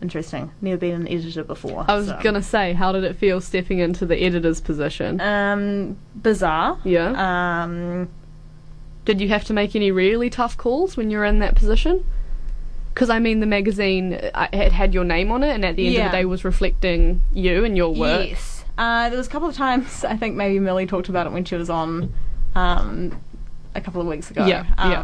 interesting. 0.01 0.51
Never 0.61 0.77
been 0.77 0.93
an 1.01 1.07
editor 1.07 1.43
before. 1.43 1.85
I 1.87 1.95
was 1.95 2.07
so. 2.07 2.19
going 2.21 2.35
to 2.35 2.43
say, 2.43 2.73
how 2.73 2.91
did 2.91 3.03
it 3.03 3.15
feel 3.15 3.41
stepping 3.41 3.79
into 3.79 4.05
the 4.05 4.21
editor's 4.21 4.61
position? 4.61 5.19
Um, 5.21 5.97
bizarre. 6.15 6.79
yeah. 6.83 7.63
Um, 7.63 8.09
Did 9.05 9.21
you 9.21 9.29
have 9.29 9.43
to 9.45 9.53
make 9.53 9.75
any 9.75 9.91
really 9.91 10.29
tough 10.29 10.57
calls 10.57 10.97
when 10.97 11.09
you 11.09 11.17
were 11.17 11.25
in 11.25 11.39
that 11.39 11.55
position? 11.55 12.05
Because 12.93 13.09
I 13.09 13.19
mean, 13.19 13.39
the 13.41 13.45
magazine 13.45 14.13
uh, 14.13 14.47
it 14.51 14.71
had 14.71 14.93
your 14.93 15.03
name 15.03 15.31
on 15.31 15.43
it, 15.43 15.53
and 15.53 15.63
at 15.63 15.75
the 15.75 15.87
end 15.87 15.97
of 15.97 16.11
the 16.11 16.17
day, 16.17 16.25
was 16.25 16.43
reflecting 16.43 17.21
you 17.31 17.63
and 17.63 17.77
your 17.77 17.93
work. 17.93 18.29
Yes. 18.29 18.65
Uh, 18.77 19.09
there 19.09 19.17
was 19.17 19.27
a 19.27 19.29
couple 19.29 19.47
of 19.47 19.55
times, 19.55 20.03
I 20.03 20.17
think 20.17 20.35
maybe 20.35 20.59
Millie 20.59 20.87
talked 20.87 21.09
about 21.09 21.27
it 21.27 21.31
when 21.31 21.45
she 21.45 21.55
was 21.55 21.69
on 21.69 22.13
um, 22.55 23.19
a 23.75 23.81
couple 23.81 24.01
of 24.01 24.07
weeks 24.07 24.31
ago. 24.31 24.45
Yeah, 24.45 24.65
yeah. 24.79 25.03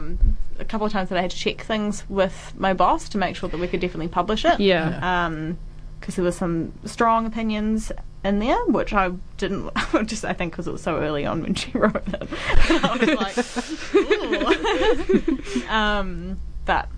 A 0.59 0.65
couple 0.65 0.85
of 0.87 0.93
times 0.93 1.09
that 1.09 1.17
I 1.17 1.21
had 1.21 1.31
to 1.31 1.37
check 1.37 1.61
things 1.61 2.03
with 2.09 2.53
my 2.57 2.73
boss 2.73 3.09
to 3.09 3.17
make 3.17 3.35
sure 3.35 3.49
that 3.49 3.59
we 3.59 3.67
could 3.67 3.79
definitely 3.79 4.07
publish 4.07 4.45
it. 4.45 4.59
Yeah. 4.59 5.25
Um 5.25 5.57
'cause 6.01 6.15
because 6.15 6.15
there 6.17 6.25
were 6.25 6.31
some 6.31 6.73
strong 6.85 7.25
opinions 7.25 7.91
in 8.25 8.39
there, 8.39 8.63
which 8.65 8.93
I 8.93 9.11
didn't, 9.37 9.69
just 10.05 10.25
I 10.25 10.33
think 10.33 10.51
because 10.51 10.67
it 10.67 10.71
was 10.71 10.81
so 10.81 10.97
early 10.99 11.25
on 11.25 11.41
when 11.41 11.55
she 11.55 11.71
wrote 11.77 11.95
it. 11.95 12.29
I 12.69 12.97
was 12.97 13.93
like, 13.93 13.95
ooh. 13.95 15.67
um, 15.69 16.39
but 16.65 16.89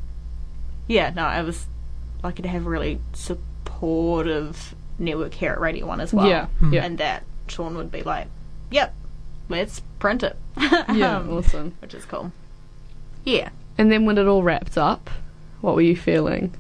yeah, 0.88 1.12
no, 1.16 1.24
I 1.24 1.42
was 1.44 1.68
lucky 2.24 2.42
to 2.44 2.50
have 2.50 2.66
a 2.66 2.70
really 2.70 3.00
supportive 3.14 4.76
network 5.00 5.34
here 5.34 5.52
at 5.52 5.60
Radio 5.60 5.86
One 5.86 6.02
as 6.02 6.14
well. 6.14 6.28
Yeah, 6.28 6.48
yeah. 6.72 6.84
and 6.86 6.98
that 6.98 7.24
Sean 7.48 7.76
would 7.76 7.92
be 7.92 8.02
like, 8.04 8.28
"Yep, 8.72 8.94
let's 9.50 9.82
print 10.00 10.24
it." 10.24 10.38
Yeah, 10.92 11.18
Um, 11.18 11.30
awesome. 11.32 11.76
which 11.80 11.94
is 11.94 12.06
cool. 12.06 12.32
Yeah, 13.26 13.50
And 13.78 13.92
then 13.92 14.06
when 14.06 14.18
it 14.18 14.28
all 14.28 14.44
wrapped 14.44 14.78
up, 14.78 15.10
what 15.62 15.76
were 15.76 15.82
you 15.82 15.96
feeling? 15.98 16.54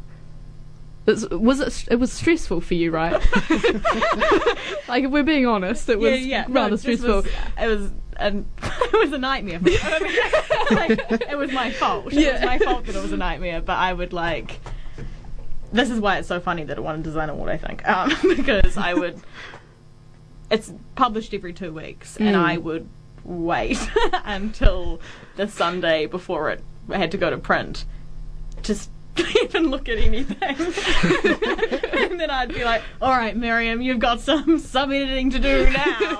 It's, 1.07 1.29
was 1.29 1.59
it? 1.59 1.85
It 1.91 1.97
was 1.97 2.11
stressful 2.11 2.61
for 2.61 2.73
you, 2.73 2.89
right? 2.91 3.13
like 4.87 5.03
if 5.03 5.11
we're 5.11 5.23
being 5.23 5.45
honest, 5.45 5.87
it 5.89 5.99
was 5.99 6.25
rather 6.49 6.71
No, 6.71 6.75
stressful. 6.75 7.15
Was, 7.17 7.25
it 7.61 7.67
was 7.67 7.91
and 8.17 8.45
it 8.63 8.93
was 8.99 9.11
a 9.11 9.17
nightmare. 9.19 9.59
For 9.59 9.65
me. 9.65 9.77
I 9.81 9.99
mean, 9.99 10.97
like, 11.09 11.21
it 11.29 11.37
was 11.37 11.51
my 11.51 11.69
fault. 11.71 12.07
It 12.07 12.13
Yeah. 12.21 12.31
was 12.33 12.41
my 12.45 12.57
fault 12.59 12.85
that 12.87 12.95
it 12.95 13.01
was 13.01 13.11
a 13.11 13.17
nightmare. 13.17 13.61
But 13.61 13.77
I 13.77 13.93
would 13.93 14.13
like. 14.13 14.59
This 15.71 15.89
is 15.91 15.99
why 15.99 16.17
it's 16.17 16.27
so 16.27 16.39
funny 16.39 16.63
that 16.63 16.77
it 16.77 16.81
won 16.81 16.99
a 16.99 17.03
design 17.03 17.29
award. 17.29 17.51
I 17.51 17.57
think 17.57 17.87
um, 17.87 18.11
because 18.35 18.75
I 18.77 18.93
would. 18.95 19.19
It's 20.49 20.73
published 20.95 21.33
every 21.33 21.53
two 21.53 21.71
weeks, 21.73 22.17
and 22.17 22.35
Mm. 22.35 22.39
I 22.45 22.57
would 22.57 22.87
wait 23.25 23.77
until 24.25 25.01
the 25.35 25.47
Sunday 25.47 26.05
before 26.05 26.51
it 26.51 26.63
had 26.91 27.11
to 27.11 27.17
go 27.17 27.29
to 27.29 27.37
print. 27.37 27.85
Just 28.61 28.89
even 29.43 29.69
look 29.69 29.89
at 29.89 29.97
anything. 29.97 30.39
and 32.09 32.19
then 32.19 32.29
I'd 32.29 32.53
be 32.53 32.63
like, 32.63 32.83
all 33.01 33.11
right, 33.11 33.35
Miriam, 33.35 33.81
you've 33.81 33.99
got 33.99 34.19
some 34.21 34.59
sub 34.59 34.91
editing 34.91 35.29
to 35.31 35.39
do 35.39 35.69
now. 35.71 36.19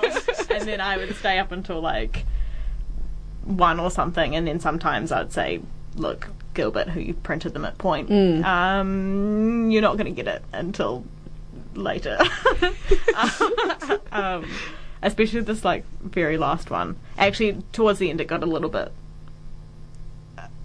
and 0.50 0.66
then 0.66 0.80
I 0.80 0.96
would 0.96 1.14
stay 1.16 1.38
up 1.38 1.52
until 1.52 1.80
like 1.80 2.24
one 3.44 3.78
or 3.78 3.90
something. 3.90 4.34
And 4.34 4.46
then 4.46 4.60
sometimes 4.60 5.12
I'd 5.12 5.32
say, 5.32 5.60
look, 5.94 6.28
Gilbert, 6.54 6.88
who 6.88 7.00
you 7.00 7.14
printed 7.14 7.52
them 7.54 7.64
at 7.64 7.76
Point, 7.78 8.10
um, 8.44 9.70
you're 9.70 9.82
not 9.82 9.96
going 9.98 10.06
to 10.14 10.22
get 10.22 10.26
it 10.26 10.42
until 10.52 11.04
later. 11.74 12.18
um, 14.12 14.46
especially 15.06 15.40
this 15.40 15.64
like 15.64 15.84
very 16.02 16.36
last 16.36 16.70
one. 16.70 16.96
Actually, 17.16 17.62
towards 17.72 17.98
the 17.98 18.10
end, 18.10 18.20
it 18.20 18.26
got 18.26 18.42
a 18.42 18.46
little 18.46 18.68
bit, 18.68 18.92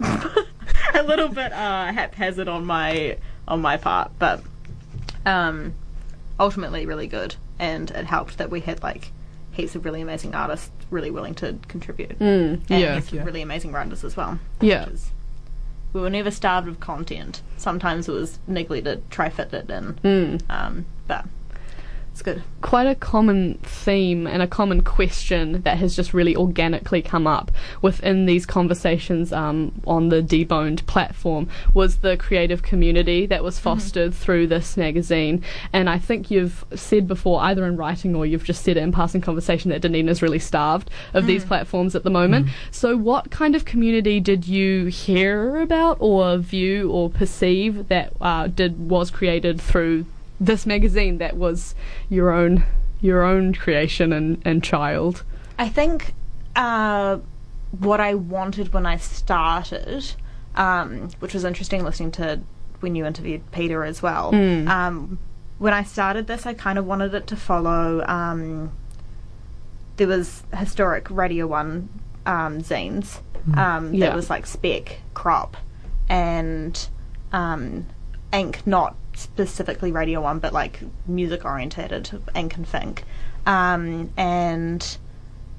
a 0.00 1.02
little 1.04 1.28
bit 1.28 1.52
uh, 1.52 1.92
haphazard 1.92 2.48
on 2.48 2.64
my 2.66 3.16
on 3.48 3.60
my 3.60 3.76
part, 3.76 4.10
but 4.18 4.42
um, 5.26 5.74
ultimately 6.38 6.86
really 6.86 7.06
good, 7.06 7.36
and 7.58 7.90
it 7.90 8.06
helped 8.06 8.38
that 8.38 8.50
we 8.50 8.60
had 8.60 8.82
like 8.82 9.12
heaps 9.52 9.74
of 9.74 9.84
really 9.84 10.00
amazing 10.00 10.34
artists 10.34 10.70
really 10.90 11.10
willing 11.10 11.34
to 11.36 11.56
contribute, 11.68 12.18
Mm, 12.18 12.60
and 12.68 12.80
yeah. 12.80 12.94
heaps 12.96 13.12
Yeah. 13.12 13.24
really 13.24 13.42
amazing 13.42 13.72
writers 13.72 14.04
as 14.04 14.16
well. 14.16 14.38
Yeah. 14.60 14.86
is- 14.88 15.10
we 15.92 16.00
were 16.00 16.08
never 16.08 16.30
starved 16.30 16.68
of 16.68 16.80
content. 16.80 17.42
Sometimes 17.58 18.08
it 18.08 18.12
was 18.12 18.38
niggly 18.48 18.82
to 18.84 18.96
try 19.10 19.28
fit 19.28 19.52
it 19.52 19.68
in, 19.70 19.92
Mm. 20.02 20.40
um, 20.48 20.86
but 21.06 21.26
it's 22.12 22.20
good. 22.20 22.42
quite 22.60 22.86
a 22.86 22.94
common 22.94 23.54
theme 23.62 24.26
and 24.26 24.42
a 24.42 24.46
common 24.46 24.82
question 24.82 25.62
that 25.62 25.78
has 25.78 25.96
just 25.96 26.12
really 26.12 26.36
organically 26.36 27.00
come 27.00 27.26
up 27.26 27.50
within 27.80 28.26
these 28.26 28.44
conversations 28.44 29.32
um, 29.32 29.72
on 29.86 30.10
the 30.10 30.22
deboned 30.22 30.84
platform 30.86 31.48
was 31.72 31.96
the 31.96 32.16
creative 32.18 32.62
community 32.62 33.24
that 33.24 33.42
was 33.42 33.58
fostered 33.58 34.12
through 34.12 34.46
this 34.46 34.76
magazine. 34.76 35.42
And 35.72 35.88
i 35.88 35.98
think 35.98 36.30
you've 36.30 36.64
said 36.74 37.08
before 37.08 37.40
either 37.40 37.64
in 37.66 37.76
writing 37.76 38.14
or 38.14 38.26
you've 38.26 38.44
just 38.44 38.62
said 38.62 38.76
it 38.76 38.82
in 38.82 38.92
passing 38.92 39.22
conversation 39.22 39.70
that 39.70 39.80
dunedin 39.80 40.10
is 40.10 40.20
really 40.20 40.38
starved 40.38 40.90
of 41.14 41.26
these 41.26 41.44
platforms 41.44 41.96
at 41.96 42.04
the 42.04 42.10
moment. 42.10 42.48
So 42.70 42.96
what 42.96 43.30
kind 43.30 43.56
of 43.56 43.64
community 43.64 44.20
did 44.20 44.46
you 44.46 44.86
hear 44.86 45.56
about 45.56 45.96
or 46.00 46.36
view 46.36 46.90
or 46.90 47.08
perceive 47.08 47.88
that 47.88 48.12
uh, 48.20 48.48
did 48.48 48.90
was 48.90 49.10
created 49.10 49.60
through 49.60 50.04
this 50.44 50.66
magazine 50.66 51.18
that 51.18 51.36
was 51.36 51.74
your 52.08 52.30
own 52.30 52.64
your 53.00 53.22
own 53.22 53.52
creation 53.54 54.12
and, 54.12 54.40
and 54.44 54.62
child. 54.62 55.24
I 55.58 55.68
think 55.68 56.14
uh, 56.54 57.18
what 57.78 58.00
I 58.00 58.14
wanted 58.14 58.72
when 58.72 58.86
I 58.86 58.96
started, 58.96 60.12
um, 60.54 61.08
which 61.18 61.34
was 61.34 61.44
interesting 61.44 61.82
listening 61.82 62.12
to 62.12 62.40
when 62.80 62.94
you 62.94 63.04
interviewed 63.04 63.50
Peter 63.50 63.84
as 63.84 64.02
well. 64.02 64.32
Mm. 64.32 64.68
Um, 64.68 65.18
when 65.58 65.72
I 65.72 65.82
started 65.82 66.26
this, 66.28 66.46
I 66.46 66.54
kind 66.54 66.78
of 66.78 66.86
wanted 66.86 67.12
it 67.14 67.26
to 67.28 67.36
follow. 67.36 68.04
Um, 68.06 68.72
there 69.96 70.06
was 70.08 70.42
historic 70.56 71.10
Radio 71.10 71.46
One 71.46 71.88
um, 72.26 72.62
zines 72.62 73.20
um, 73.56 73.94
Yeah. 73.94 74.06
that 74.06 74.16
was 74.16 74.30
like 74.30 74.46
Spec, 74.46 74.98
Crop, 75.14 75.56
and 76.08 76.88
um, 77.32 77.86
Ink, 78.32 78.64
not 78.66 78.96
specifically 79.22 79.92
Radio 79.92 80.20
One, 80.20 80.38
but 80.38 80.52
like 80.52 80.80
music 81.06 81.44
orientated, 81.44 82.20
Ink 82.34 82.56
and 82.56 82.66
Fink. 82.68 83.04
Um, 83.46 84.10
and 84.16 84.98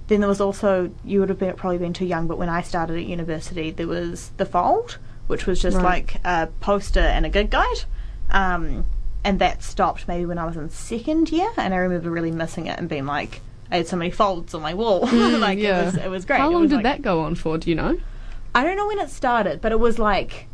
then 0.07 0.19
there 0.19 0.29
was 0.29 0.41
also 0.41 0.91
you 1.03 1.19
would 1.19 1.29
have 1.29 1.39
been, 1.39 1.53
probably 1.55 1.77
been 1.77 1.93
too 1.93 2.05
young, 2.05 2.27
but 2.27 2.37
when 2.37 2.49
I 2.49 2.61
started 2.61 2.97
at 2.97 3.05
university, 3.05 3.71
there 3.71 3.87
was 3.87 4.31
the 4.37 4.45
Fold, 4.45 4.97
which 5.27 5.45
was 5.45 5.61
just 5.61 5.77
Right. 5.77 5.83
like 5.83 6.15
a 6.25 6.47
poster 6.59 6.99
and 6.99 7.25
a 7.25 7.29
gig 7.29 7.49
guide. 7.49 7.83
Um, 8.29 8.85
and 9.23 9.39
that 9.39 9.63
stopped 9.63 10.07
maybe 10.07 10.25
when 10.25 10.37
I 10.37 10.45
was 10.45 10.57
in 10.57 10.69
second 10.69 11.31
year, 11.31 11.49
and 11.57 11.73
I 11.73 11.77
remember 11.77 12.09
really 12.11 12.31
missing 12.31 12.67
it 12.67 12.77
and 12.77 12.89
being 12.89 13.05
like, 13.05 13.41
I 13.71 13.77
had 13.77 13.87
so 13.87 13.95
many 13.95 14.11
folds 14.11 14.53
on 14.53 14.61
my 14.61 14.73
wall, 14.73 15.01
like 15.11 15.57
yeah. 15.59 15.81
it 15.81 15.85
was 15.85 15.95
it 15.95 16.09
was 16.09 16.25
great. 16.25 16.39
How 16.39 16.49
long 16.51 16.67
did 16.67 16.75
like- 16.75 16.83
that 16.83 17.01
go 17.01 17.21
on 17.21 17.35
for? 17.35 17.57
Do 17.57 17.69
you 17.69 17.75
know? 17.75 17.97
I 18.55 18.63
don't 18.63 18.75
know 18.77 18.85
when 18.87 18.99
it 18.99 19.09
started, 19.09 19.61
but 19.61 19.71
it 19.71 19.79
was 19.79 19.97
like 19.97 20.47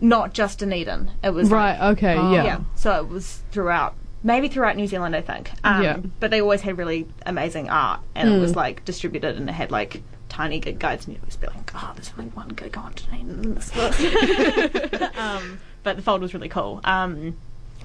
not 0.00 0.34
just 0.34 0.58
Dunedin. 0.58 1.10
It 1.22 1.30
was 1.30 1.50
Right. 1.50 1.78
like, 1.78 1.98
Okay. 1.98 2.14
Oh. 2.16 2.32
yeah. 2.32 2.44
yeah. 2.44 2.60
So 2.74 2.94
it 3.00 3.08
was 3.08 3.42
throughout, 3.50 3.94
maybe 4.22 4.48
throughout 4.48 4.76
New 4.76 4.86
Zealand, 4.86 5.14
I 5.16 5.20
think. 5.22 5.50
Um, 5.64 5.82
Yeah. 5.82 5.96
But 6.20 6.30
they 6.30 6.40
always 6.40 6.60
had 6.62 6.76
really 6.78 7.06
amazing 7.26 7.70
art, 7.70 8.00
and 8.14 8.28
it 8.28 8.32
Mm. 8.32 8.40
was 8.40 8.54
like 8.56 8.84
distributed, 8.84 9.36
and 9.36 9.48
it 9.48 9.52
had 9.52 9.70
like 9.70 10.02
tiny 10.28 10.58
gig 10.58 10.78
guides, 10.78 11.06
and 11.06 11.14
you'd 11.14 11.22
always 11.22 11.36
be 11.36 11.46
like, 11.46 11.70
"Oh, 11.74 11.92
there's 11.94 12.12
only 12.18 12.30
one 12.32 12.48
gig 12.48 12.76
on 12.76 12.92
Dunedin 12.94 13.44
in 13.44 13.54
this 13.54 13.70
book." 13.70 13.94
um, 15.18 15.58
but 15.84 15.96
the 15.96 16.02
fold 16.02 16.20
was 16.22 16.34
really 16.34 16.48
cool, 16.48 16.80
um, 16.84 17.36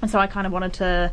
and 0.01 0.09
so 0.09 0.19
I 0.19 0.27
kind 0.27 0.47
of 0.47 0.53
wanted 0.53 0.73
to. 0.73 1.11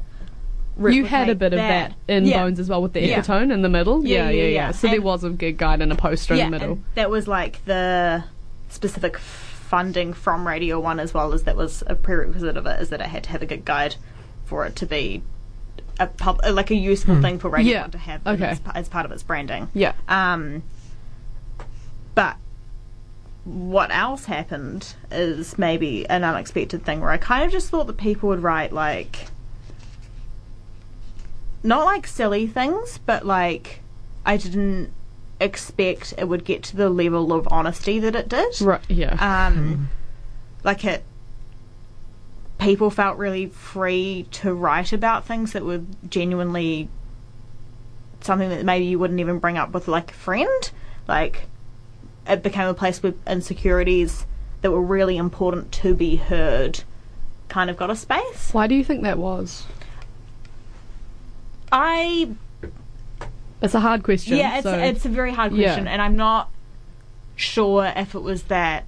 You 0.79 1.07
had 1.07 1.31
a 1.31 1.35
bit 1.35 1.55
of 1.55 1.59
that 1.59 1.95
in 2.07 2.27
Yeah. 2.27 2.43
Bones 2.45 2.61
as 2.61 2.69
well 2.69 2.83
with 2.83 2.93
the 2.93 3.01
Yeah. 3.01 3.21
epitone 3.21 3.51
in 3.51 3.63
the 3.63 3.69
middle. 3.71 4.07
Yeah, 4.07 4.29
yeah, 4.29 4.45
yeah. 4.45 4.71
So 4.73 4.89
there 4.89 5.01
was 5.01 5.25
a 5.25 5.31
gig 5.31 5.57
guide 5.57 5.81
and 5.81 5.91
a 5.91 5.95
poster 5.95 6.35
yeah, 6.35 6.45
in 6.47 6.51
the 6.51 6.59
middle. 6.59 6.73
and 6.75 6.85
that 6.97 7.09
was 7.11 7.27
like 7.27 7.65
the 7.65 8.25
specific 8.69 9.17
funding 9.67 10.13
from 10.13 10.47
Radio 10.47 10.79
One 10.81 11.01
as 11.01 11.13
well 11.13 11.33
as 11.33 11.43
that 11.43 11.57
was 11.57 11.83
a 11.87 11.95
prerequisite 11.95 12.57
of 12.57 12.67
it 12.67 12.81
is 12.81 12.89
that 12.91 13.01
it 13.01 13.09
had 13.09 13.25
to 13.25 13.31
have 13.31 13.43
a 13.43 13.47
good 13.47 13.65
guide 13.65 13.97
for 14.45 14.65
it 14.65 14.77
to 14.77 14.87
be 14.87 15.23
a 15.99 16.07
pub, 16.07 16.41
uh, 16.45 16.53
like 16.53 16.71
a 16.71 16.75
useful 16.77 17.21
thing 17.21 17.39
for 17.39 17.49
Radio 17.49 17.73
Yeah, 17.73 17.81
One 17.83 17.91
to 17.91 17.99
have 17.99 18.27
okay. 18.27 18.45
as, 18.47 18.61
as 18.75 18.89
part 18.89 19.05
of 19.05 19.13
its 19.13 19.23
branding. 19.23 19.69
Yeah. 19.75 19.93
Um, 20.09 20.63
but 22.15 22.37
what 23.45 23.91
else 23.91 24.25
happened 24.27 24.95
is 25.11 25.59
maybe 25.59 26.09
an 26.09 26.25
unexpected 26.25 26.85
thing 26.85 27.01
where 27.01 27.11
I 27.11 27.17
kind 27.19 27.45
of 27.45 27.51
just 27.53 27.71
thought 27.71 27.87
that 27.87 27.97
people 27.97 28.29
would 28.29 28.43
write 28.43 28.73
like 28.73 29.27
not 31.63 31.85
like 31.85 32.07
silly 32.07 32.47
things, 32.47 32.99
but 33.05 33.27
like 33.27 33.81
I 34.25 34.37
didn't 34.37 34.93
expect 35.41 36.15
it 36.17 36.29
would 36.29 36.45
get 36.45 36.63
to 36.65 36.77
the 36.77 36.89
level 36.89 37.33
of 37.33 37.47
honesty 37.51 37.99
that 37.99 38.15
it 38.15 38.29
did. 38.29 38.61
Right. 38.61 38.81
Yeah. 38.89 39.47
Um, 39.47 39.91
like 40.65 40.85
it, 40.85 41.05
people 42.59 42.91
felt 42.91 43.19
really 43.19 43.47
free 43.47 44.27
to 44.33 44.55
write 44.55 44.93
about 44.93 45.27
things 45.27 45.53
that 45.53 45.65
were 45.65 45.83
genuinely 46.09 46.89
something 48.21 48.49
that 48.49 48.65
maybe 48.65 48.87
you 48.87 48.99
wouldn't 48.99 49.21
even 49.21 49.39
bring 49.39 49.57
up 49.59 49.73
with 49.73 49.89
like 49.89 50.11
a 50.11 50.15
friend. 50.15 50.71
Like 51.07 51.49
it 52.27 52.43
became 52.43 52.69
a 52.69 52.75
place 52.75 53.03
where 53.03 53.15
insecurities 53.27 54.27
that 54.63 54.71
were 54.71 54.83
really 54.83 55.17
important 55.17 55.71
to 55.71 55.95
be 55.95 56.17
heard 56.17 56.83
kind 57.49 57.71
of 57.71 57.77
got 57.77 57.91
a 57.91 57.97
space. 57.97 58.53
Why 58.53 58.67
do 58.67 58.75
you 58.75 58.83
think 58.83 59.03
that 59.03 59.19
was? 59.19 59.65
I 61.71 62.31
It's 63.63 63.75
a 63.75 63.81
hard 63.81 64.03
question. 64.03 64.37
Yeah, 64.37 64.57
it's 64.57 64.65
so- 64.65 64.79
it's 64.79 65.05
a 65.05 65.09
very 65.09 65.33
hard 65.33 65.53
Yeah. 65.53 65.69
question, 65.69 65.89
and 65.89 66.03
I'm 66.03 66.17
not 66.17 66.51
sure 67.35 67.93
if 67.97 68.15
it 68.15 68.23
was 68.23 68.45
that 68.45 68.85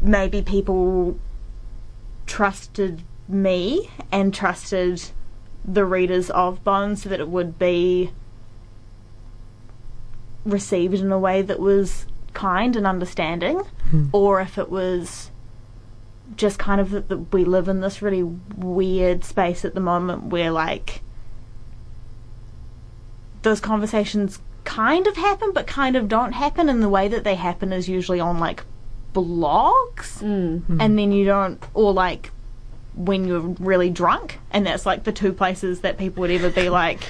maybe 0.00 0.42
people 0.42 1.16
trusted 2.26 3.02
me 3.28 3.90
and 4.12 4.32
trusted 4.32 5.02
the 5.64 5.84
readers 5.84 6.30
of 6.30 6.62
Bones 6.62 7.02
so 7.02 7.08
that 7.08 7.20
it 7.20 7.28
would 7.28 7.58
be 7.58 8.10
received 10.44 10.94
in 10.94 11.10
a 11.10 11.18
way 11.18 11.42
that 11.42 11.58
was 11.58 12.06
kind 12.34 12.76
and 12.76 12.86
understanding, 12.86 13.58
hmm. 13.90 14.06
or 14.12 14.40
if 14.40 14.58
it 14.58 14.70
was 14.70 15.30
just 16.36 16.58
kind 16.58 16.80
of 16.80 16.90
that 16.90 17.32
we 17.32 17.44
live 17.44 17.68
in 17.68 17.80
this 17.80 18.02
really 18.02 18.22
weird 18.22 19.24
space 19.24 19.64
at 19.64 19.74
the 19.74 19.80
moment 19.80 20.24
where 20.24 20.50
like 20.50 21.02
those 23.46 23.60
conversations 23.60 24.40
kind 24.64 25.06
of 25.06 25.16
happen 25.16 25.52
but 25.52 25.66
kind 25.68 25.94
of 25.94 26.08
don't 26.08 26.32
happen 26.32 26.68
and 26.68 26.82
the 26.82 26.88
way 26.88 27.06
that 27.06 27.22
they 27.22 27.36
happen 27.36 27.72
is 27.72 27.88
usually 27.88 28.18
on 28.18 28.40
like 28.40 28.64
blogs 29.14 30.20
Mm. 30.20 30.80
and 30.80 30.98
then 30.98 31.12
you 31.12 31.24
don't 31.24 31.62
or 31.74 31.92
like 31.92 32.30
when 32.94 33.26
you're 33.26 33.54
really 33.70 33.90
drunk 33.90 34.38
and 34.50 34.66
that's 34.66 34.84
like 34.84 35.04
the 35.04 35.12
two 35.12 35.32
places 35.32 35.80
that 35.82 35.96
people 35.98 36.22
would 36.22 36.30
ever 36.30 36.50
be 36.50 36.68
like 36.82 37.00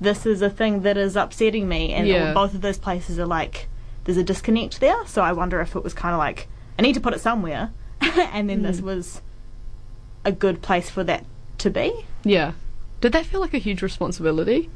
this 0.00 0.26
is 0.26 0.42
a 0.42 0.50
thing 0.50 0.82
that 0.82 0.96
is 0.96 1.16
upsetting 1.16 1.68
me 1.68 1.92
and 1.94 2.06
Yeah. 2.06 2.32
both 2.34 2.54
of 2.54 2.60
those 2.60 2.78
places 2.78 3.18
are 3.18 3.26
like 3.26 3.68
there's 4.04 4.18
a 4.18 4.24
disconnect 4.24 4.80
there 4.80 5.06
so 5.06 5.22
i 5.22 5.32
wonder 5.32 5.60
if 5.60 5.74
it 5.74 5.82
was 5.82 5.94
kind 5.94 6.12
of 6.14 6.18
like 6.18 6.48
i 6.78 6.82
need 6.82 6.94
to 6.94 7.00
put 7.00 7.14
it 7.14 7.20
somewhere 7.20 7.70
and 8.00 8.48
then 8.50 8.62
this 8.62 8.80
was 8.80 9.22
a 10.24 10.32
good 10.32 10.60
place 10.62 10.90
for 10.90 11.02
that 11.04 11.24
to 11.58 11.70
be 11.70 12.04
Yeah. 12.24 12.52
Did 13.00 13.12
that 13.12 13.26
feel 13.26 13.40
like 13.40 13.54
a 13.54 13.58
huge 13.58 13.80
responsibility? 13.80 14.68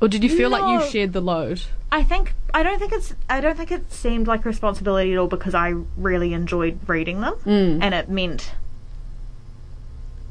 Or 0.00 0.08
did 0.08 0.22
you 0.24 0.30
feel 0.30 0.48
like 0.50 0.62
No. 0.62 0.72
you 0.84 0.90
shared 0.90 1.12
the 1.12 1.20
load? 1.20 1.62
I 1.92 2.02
think 2.02 2.34
I 2.54 2.62
don't 2.62 2.78
think 2.78 2.92
it's 2.92 3.14
I 3.28 3.40
don't 3.40 3.56
think 3.56 3.70
it 3.70 3.92
seemed 3.92 4.26
like 4.26 4.44
responsibility 4.44 5.12
at 5.12 5.18
all 5.18 5.26
because 5.26 5.54
I 5.54 5.74
really 5.96 6.32
enjoyed 6.32 6.78
reading 6.88 7.20
them 7.20 7.34
Mm. 7.44 7.78
and 7.82 7.94
it 7.94 8.08
meant 8.08 8.52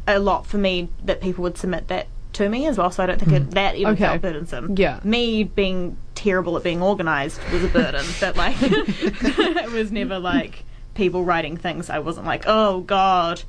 a 0.07 0.19
lot 0.19 0.45
for 0.47 0.57
me 0.57 0.89
that 1.05 1.21
people 1.21 1.43
would 1.43 1.57
submit 1.57 1.87
that 1.89 2.07
to 2.33 2.47
me 2.49 2.67
as 2.67 2.77
well, 2.77 2.91
so 2.91 3.03
I 3.03 3.05
don't 3.07 3.19
think 3.19 3.31
it, 3.33 3.51
that 3.51 3.75
even 3.75 3.93
Okay. 3.93 4.05
felt 4.05 4.21
burdensome. 4.21 4.75
Yeah. 4.77 4.99
Me 5.03 5.43
being 5.43 5.97
terrible 6.15 6.57
at 6.57 6.63
being 6.63 6.81
organised 6.81 7.39
was 7.51 7.63
a 7.63 7.67
burden, 7.67 8.05
but 8.19 8.35
like 8.35 8.55
it 8.61 9.71
was 9.71 9.91
never 9.91 10.19
like 10.19 10.63
people 10.95 11.23
writing 11.23 11.57
things. 11.57 11.89
I 11.89 11.99
wasn't 11.99 12.25
like, 12.25 12.43
oh 12.47 12.81
god, 12.81 13.43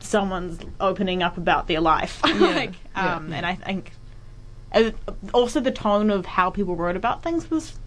someone's 0.00 0.58
opening 0.80 1.22
up 1.22 1.36
about 1.36 1.66
their 1.68 1.80
life. 1.80 2.22
like, 2.24 2.72
Yeah. 2.96 3.16
um, 3.16 3.32
and 3.32 3.44
I 3.44 3.54
think 3.56 3.92
also 5.32 5.60
the 5.60 5.70
tone 5.70 6.10
of 6.10 6.26
how 6.26 6.50
people 6.50 6.76
wrote 6.76 6.96
about 6.96 7.22
things 7.22 7.50
was 7.50 7.78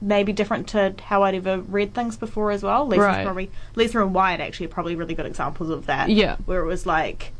maybe 0.00 0.32
different 0.32 0.68
to 0.68 0.94
how 1.02 1.22
I'd 1.22 1.34
ever 1.34 1.58
read 1.62 1.94
things 1.94 2.16
before 2.16 2.50
as 2.50 2.62
well. 2.62 2.86
Lisa's 2.86 3.04
Right. 3.06 3.24
probably 3.24 3.50
Lisa 3.76 4.02
and 4.02 4.14
Wyatt 4.14 4.40
actually 4.40 4.66
are 4.66 4.70
probably 4.70 4.94
really 4.94 5.14
good 5.14 5.24
examples 5.26 5.70
of 5.70 5.86
that. 5.86 6.10
Yeah. 6.10 6.36
Where 6.44 6.60
it 6.62 6.66
was 6.66 6.84
like 6.86 7.32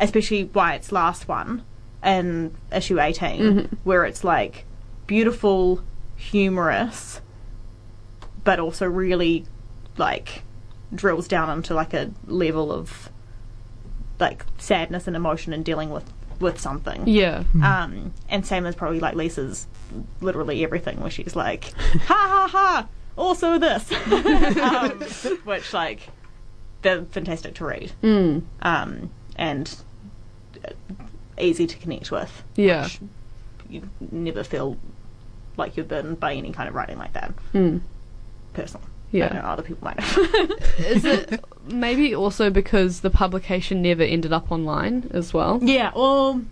especially 0.00 0.44
Wyatt's 0.44 0.92
last 0.92 1.28
one 1.28 1.62
in 2.04 2.54
issue 2.72 3.00
18 3.00 3.40
Mm-hmm. 3.40 3.74
where 3.84 4.04
it's 4.04 4.22
like 4.24 4.64
beautiful, 5.06 5.82
humorous 6.16 7.20
but 8.44 8.60
also 8.60 8.86
really 8.86 9.44
like 9.96 10.42
drills 10.94 11.26
down 11.26 11.50
into 11.50 11.74
like 11.74 11.94
a 11.94 12.10
level 12.26 12.70
of 12.70 13.10
like 14.20 14.44
sadness 14.58 15.06
and 15.06 15.16
emotion 15.16 15.52
and 15.52 15.64
dealing 15.64 15.90
with 15.90 16.04
with 16.40 16.60
something. 16.60 17.06
Yeah. 17.06 17.44
Um, 17.62 18.12
and 18.28 18.44
same 18.46 18.66
as 18.66 18.74
probably 18.74 19.00
like 19.00 19.14
Lisa's 19.14 19.66
literally 20.20 20.64
everything, 20.64 21.00
where 21.00 21.10
she's 21.10 21.34
like, 21.36 21.72
ha 22.06 22.14
ha 22.14 22.48
ha, 22.50 22.88
also 23.16 23.58
this, 23.58 23.90
um, 24.58 25.00
which 25.44 25.72
like 25.72 26.00
they're 26.82 27.04
fantastic 27.06 27.54
to 27.54 27.64
read, 27.64 27.92
Mm. 28.02 28.42
um, 28.62 29.10
and 29.36 29.74
uh, 30.66 30.70
easy 31.38 31.66
to 31.66 31.76
connect 31.78 32.10
with. 32.10 32.42
Yeah. 32.56 32.84
which 32.84 33.00
You 33.68 33.88
never 34.12 34.44
feel 34.44 34.76
like 35.56 35.76
you're 35.76 35.86
burdened 35.86 36.20
by 36.20 36.34
any 36.34 36.52
kind 36.52 36.68
of 36.68 36.74
writing 36.74 36.98
like 36.98 37.12
that, 37.14 37.32
Mm. 37.52 37.80
personally. 38.52 38.86
Yeah. 39.12 39.26
I 39.26 39.28
don't 39.28 39.42
know, 39.42 39.48
other 39.48 39.62
people 39.62 39.84
might 39.84 40.00
have. 40.00 40.50
Is 40.80 41.04
it 41.04 41.40
maybe 41.66 42.14
also 42.14 42.50
because 42.50 43.00
the 43.00 43.10
publication 43.10 43.82
never 43.82 44.02
ended 44.02 44.32
up 44.32 44.50
online 44.52 45.10
as 45.12 45.32
well? 45.34 45.58
yeah, 45.62 45.92
well, 45.94 46.42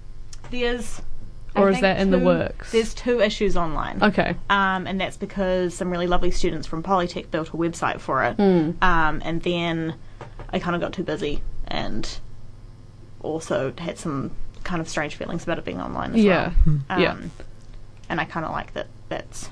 there's. 0.51 1.01
I 1.55 1.61
Or 1.61 1.69
is 1.69 1.75
think 1.75 1.83
that 1.83 2.01
in 2.01 2.11
the 2.11 2.19
works? 2.19 2.73
There's 2.73 2.95
two 2.95 3.21
issues 3.21 3.57
online. 3.59 4.03
Okay. 4.03 4.35
um, 4.49 4.87
and 4.87 4.99
that's 4.99 5.19
because 5.19 5.75
some 5.75 5.91
really 5.91 6.07
lovely 6.07 6.31
students 6.31 6.67
from 6.67 6.83
Polytech 6.83 7.31
built 7.31 7.49
a 7.51 7.53
website 7.53 8.01
for 8.01 8.25
it. 8.25 8.39
Mm. 8.39 8.83
Um, 8.83 9.21
and 9.23 9.43
then 9.43 9.95
I 10.51 10.59
kind 10.59 10.75
of 10.75 10.81
got 10.81 10.95
too 10.95 11.05
busy 11.05 11.43
and 11.67 12.09
also 13.21 13.75
had 13.77 13.99
some 13.99 14.31
kind 14.65 14.81
of 14.81 14.89
strange 14.89 15.17
feelings 15.17 15.43
about 15.43 15.59
it 15.59 15.65
being 15.67 15.79
online 15.81 16.15
as 16.15 16.25
Yeah. 16.25 16.53
well. 16.67 16.79
Um, 16.89 17.01
Yeah. 17.03 17.17
And 18.09 18.19
I 18.21 18.25
kind 18.25 18.47
of 18.47 18.53
like 18.53 18.73
that 18.73 18.87
that's 19.11 19.51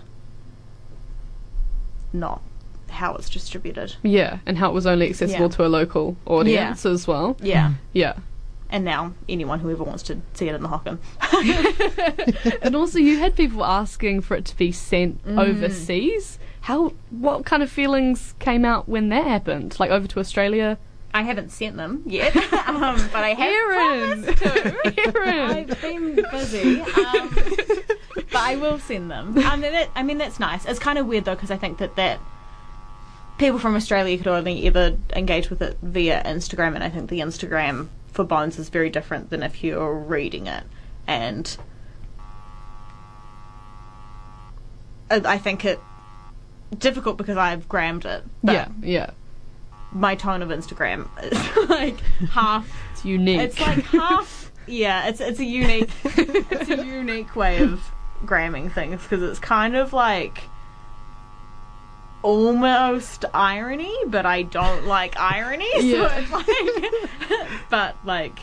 not 2.13 2.43
how 2.91 3.15
it's 3.15 3.31
distributed. 3.31 3.95
Yeah, 4.03 4.39
and 4.47 4.59
how 4.59 4.71
it 4.71 4.75
was 4.75 4.87
only 4.87 5.09
accessible 5.09 5.47
Yeah. 5.47 5.57
to 5.57 5.67
a 5.67 5.69
local 5.69 6.17
audience 6.27 6.85
as 6.87 7.07
well. 7.07 7.37
Yeah. 7.41 7.73
Yeah. 7.93 8.15
And 8.73 8.85
now 8.85 9.15
anyone 9.29 9.59
who 9.61 9.71
ever 9.71 9.83
wants 9.83 10.03
to 10.05 10.21
see 10.35 10.49
it 10.49 10.55
in 10.55 10.63
the 10.63 10.69
Hocken. 10.69 10.99
And 12.63 12.77
also 12.81 12.99
you 12.99 13.19
had 13.19 13.35
people 13.35 13.65
asking 13.65 14.21
for 14.21 14.37
it 14.37 14.45
to 14.47 14.57
be 14.57 14.71
sent 14.73 15.25
Mm. 15.27 15.39
overseas. 15.41 16.39
How 16.63 16.93
what 17.11 17.45
kind 17.45 17.63
of 17.63 17.71
feelings 17.71 18.35
came 18.39 18.65
out 18.65 18.89
when 18.89 19.09
that 19.09 19.27
happened? 19.27 19.79
Like 19.81 19.91
over 19.91 20.07
to 20.07 20.21
Australia? 20.21 20.79
I 21.13 21.23
haven't 21.23 21.51
sent 21.51 21.77
them 21.77 22.03
yet, 22.07 22.37
um, 22.69 22.95
but 23.13 23.25
I 23.25 23.31
have 23.31 23.49
Erin! 23.53 24.23
promised 24.23 24.39
to. 24.39 25.17
Erin! 25.17 25.51
I've 25.71 25.81
been 25.83 26.15
busy, 26.31 26.81
um, 26.81 27.35
but 28.15 28.37
I 28.37 28.55
will 28.61 28.79
send 28.79 29.11
them. 29.11 29.35
I 29.39 29.57
mean, 29.57 29.73
that, 29.73 29.89
I 29.97 30.05
mean 30.05 30.19
that's 30.19 30.39
nice. 30.39 30.65
It's 30.67 30.79
kind 30.79 30.99
of 30.99 31.07
weird 31.07 31.25
though 31.25 31.35
because 31.35 31.51
I 31.51 31.57
think 31.57 31.79
that 31.79 31.97
that 31.97 32.21
people 33.41 33.59
from 33.59 33.75
Australia 33.75 34.17
could 34.19 34.29
only 34.29 34.67
ever 34.67 34.97
engage 35.17 35.49
with 35.51 35.63
it 35.63 35.79
via 35.83 36.23
Instagram, 36.25 36.75
and 36.75 36.85
I 36.85 36.91
think 36.91 37.09
the 37.09 37.21
Instagram 37.21 37.89
for 38.13 38.23
Bones 38.23 38.59
is 38.59 38.69
very 38.69 38.91
different 38.91 39.31
than 39.31 39.43
if 39.43 39.65
you're 39.65 39.95
reading 39.95 40.47
it, 40.47 40.63
and 41.07 41.57
I 45.11 45.39
think 45.39 45.65
it 45.65 45.81
difficult 46.79 47.17
because 47.17 47.39
I've 47.39 47.69
grammed 47.69 48.05
it. 48.05 48.23
Yeah, 48.43 48.69
yeah. 48.83 49.11
my 49.91 50.15
tone 50.15 50.43
of 50.43 50.51
Instagram 50.51 51.09
is 51.25 51.69
like 51.69 51.99
half 52.31 52.71
It's 52.93 53.05
unique. 53.05 53.41
it's 53.41 53.61
like 53.61 53.83
half. 53.87 54.53
Yeah, 54.67 55.09
it's 55.09 55.21
it's 55.21 55.41
a 55.41 55.45
unique 55.45 55.91
it's 56.05 56.71
a 56.71 56.85
unique 56.87 57.35
way 57.35 57.59
of 57.63 57.83
gramming 58.27 58.69
things 58.69 59.03
because 59.03 59.23
it's 59.23 59.41
kind 59.41 59.75
of 59.75 59.95
like 59.95 60.43
almost 62.23 63.25
irony, 63.35 63.95
but 64.07 64.27
I 64.27 64.43
don't 64.43 64.87
like 64.87 65.19
irony. 65.19 65.69
So 65.81 65.87
Yeah. 65.87 66.19
it's 66.19 66.31
like, 66.31 67.51
but 67.71 67.97
like 68.05 68.39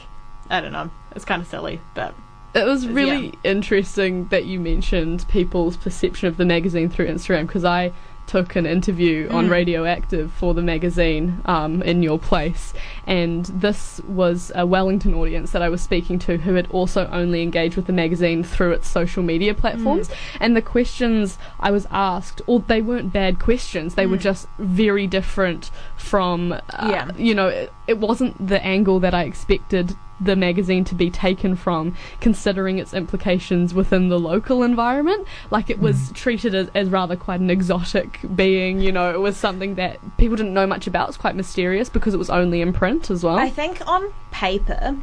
I 0.49 0.61
don't 0.61 0.71
know. 0.71 0.89
It's 1.15 1.25
kind 1.25 1.41
of 1.41 1.47
silly, 1.47 1.79
but 1.93 2.13
It 2.53 2.65
was 2.65 2.87
really 2.87 3.27
Yeah. 3.27 3.51
interesting 3.51 4.27
that 4.29 4.45
you 4.45 4.59
mentioned 4.59 5.25
people's 5.27 5.77
perception 5.77 6.27
of 6.27 6.37
the 6.37 6.45
magazine 6.45 6.89
through 6.89 7.07
Instagram 7.07 7.47
because 7.47 7.65
I 7.65 7.91
took 8.27 8.55
an 8.55 8.65
interview 8.65 9.27
Mm. 9.29 9.33
on 9.33 9.49
Radioactive 9.49 10.31
for 10.33 10.53
the 10.53 10.61
magazine 10.61 11.41
um, 11.45 11.81
in 11.81 12.03
your 12.03 12.19
place, 12.19 12.73
and 13.07 13.45
this 13.45 13.99
was 14.07 14.51
a 14.53 14.65
Wellington 14.65 15.13
audience 15.13 15.51
that 15.51 15.61
I 15.61 15.69
was 15.69 15.81
speaking 15.81 16.19
to 16.19 16.37
who 16.37 16.53
had 16.55 16.67
also 16.69 17.09
only 17.11 17.41
engaged 17.41 17.75
with 17.77 17.87
the 17.87 17.93
magazine 17.93 18.43
through 18.43 18.73
its 18.73 18.87
social 18.89 19.23
media 19.23 19.53
platforms. 19.53 20.09
And 20.39 20.55
the 20.55 20.61
questions 20.61 21.37
I 21.59 21.71
was 21.71 21.87
asked, 21.89 22.41
or 22.47 22.59
they 22.59 22.81
weren't 22.81 23.11
bad 23.13 23.39
questions, 23.39 23.95
they 23.95 24.05
were 24.05 24.17
just 24.17 24.47
very 24.59 25.07
different 25.07 25.71
from, 25.95 26.51
uh, 26.51 26.59
Yeah. 26.83 27.11
you 27.17 27.33
know, 27.33 27.47
it, 27.47 27.71
it 27.87 27.97
wasn't 27.97 28.45
the 28.47 28.63
angle 28.63 28.99
that 28.99 29.13
I 29.13 29.23
expected 29.23 29.95
the 30.19 30.35
magazine 30.35 30.83
to 30.85 30.95
be 30.95 31.09
taken 31.09 31.55
from, 31.55 31.95
considering 32.19 32.79
its 32.79 32.93
implications 32.93 33.73
within 33.73 34.09
the 34.09 34.19
local 34.19 34.63
environment. 34.63 35.27
Like 35.51 35.69
it 35.69 35.79
was 35.79 36.11
treated 36.13 36.55
as, 36.55 36.69
as 36.73 36.89
rather 36.89 37.15
quite 37.15 37.39
an 37.39 37.49
exotic 37.49 38.19
being, 38.35 38.79
you 38.79 38.91
know, 38.91 39.13
it 39.13 39.19
was 39.19 39.37
something 39.37 39.75
that 39.75 39.97
people 40.17 40.35
didn't 40.35 40.53
know 40.53 40.67
much 40.67 40.87
about. 40.87 41.09
It's 41.09 41.17
quite 41.17 41.35
mysterious 41.35 41.89
because 41.89 42.13
it 42.13 42.17
was 42.17 42.29
only 42.29 42.61
in 42.61 42.73
print 42.73 43.11
as 43.11 43.23
well. 43.23 43.37
I 43.37 43.49
think 43.49 43.87
on 43.87 44.11
paper 44.31 44.97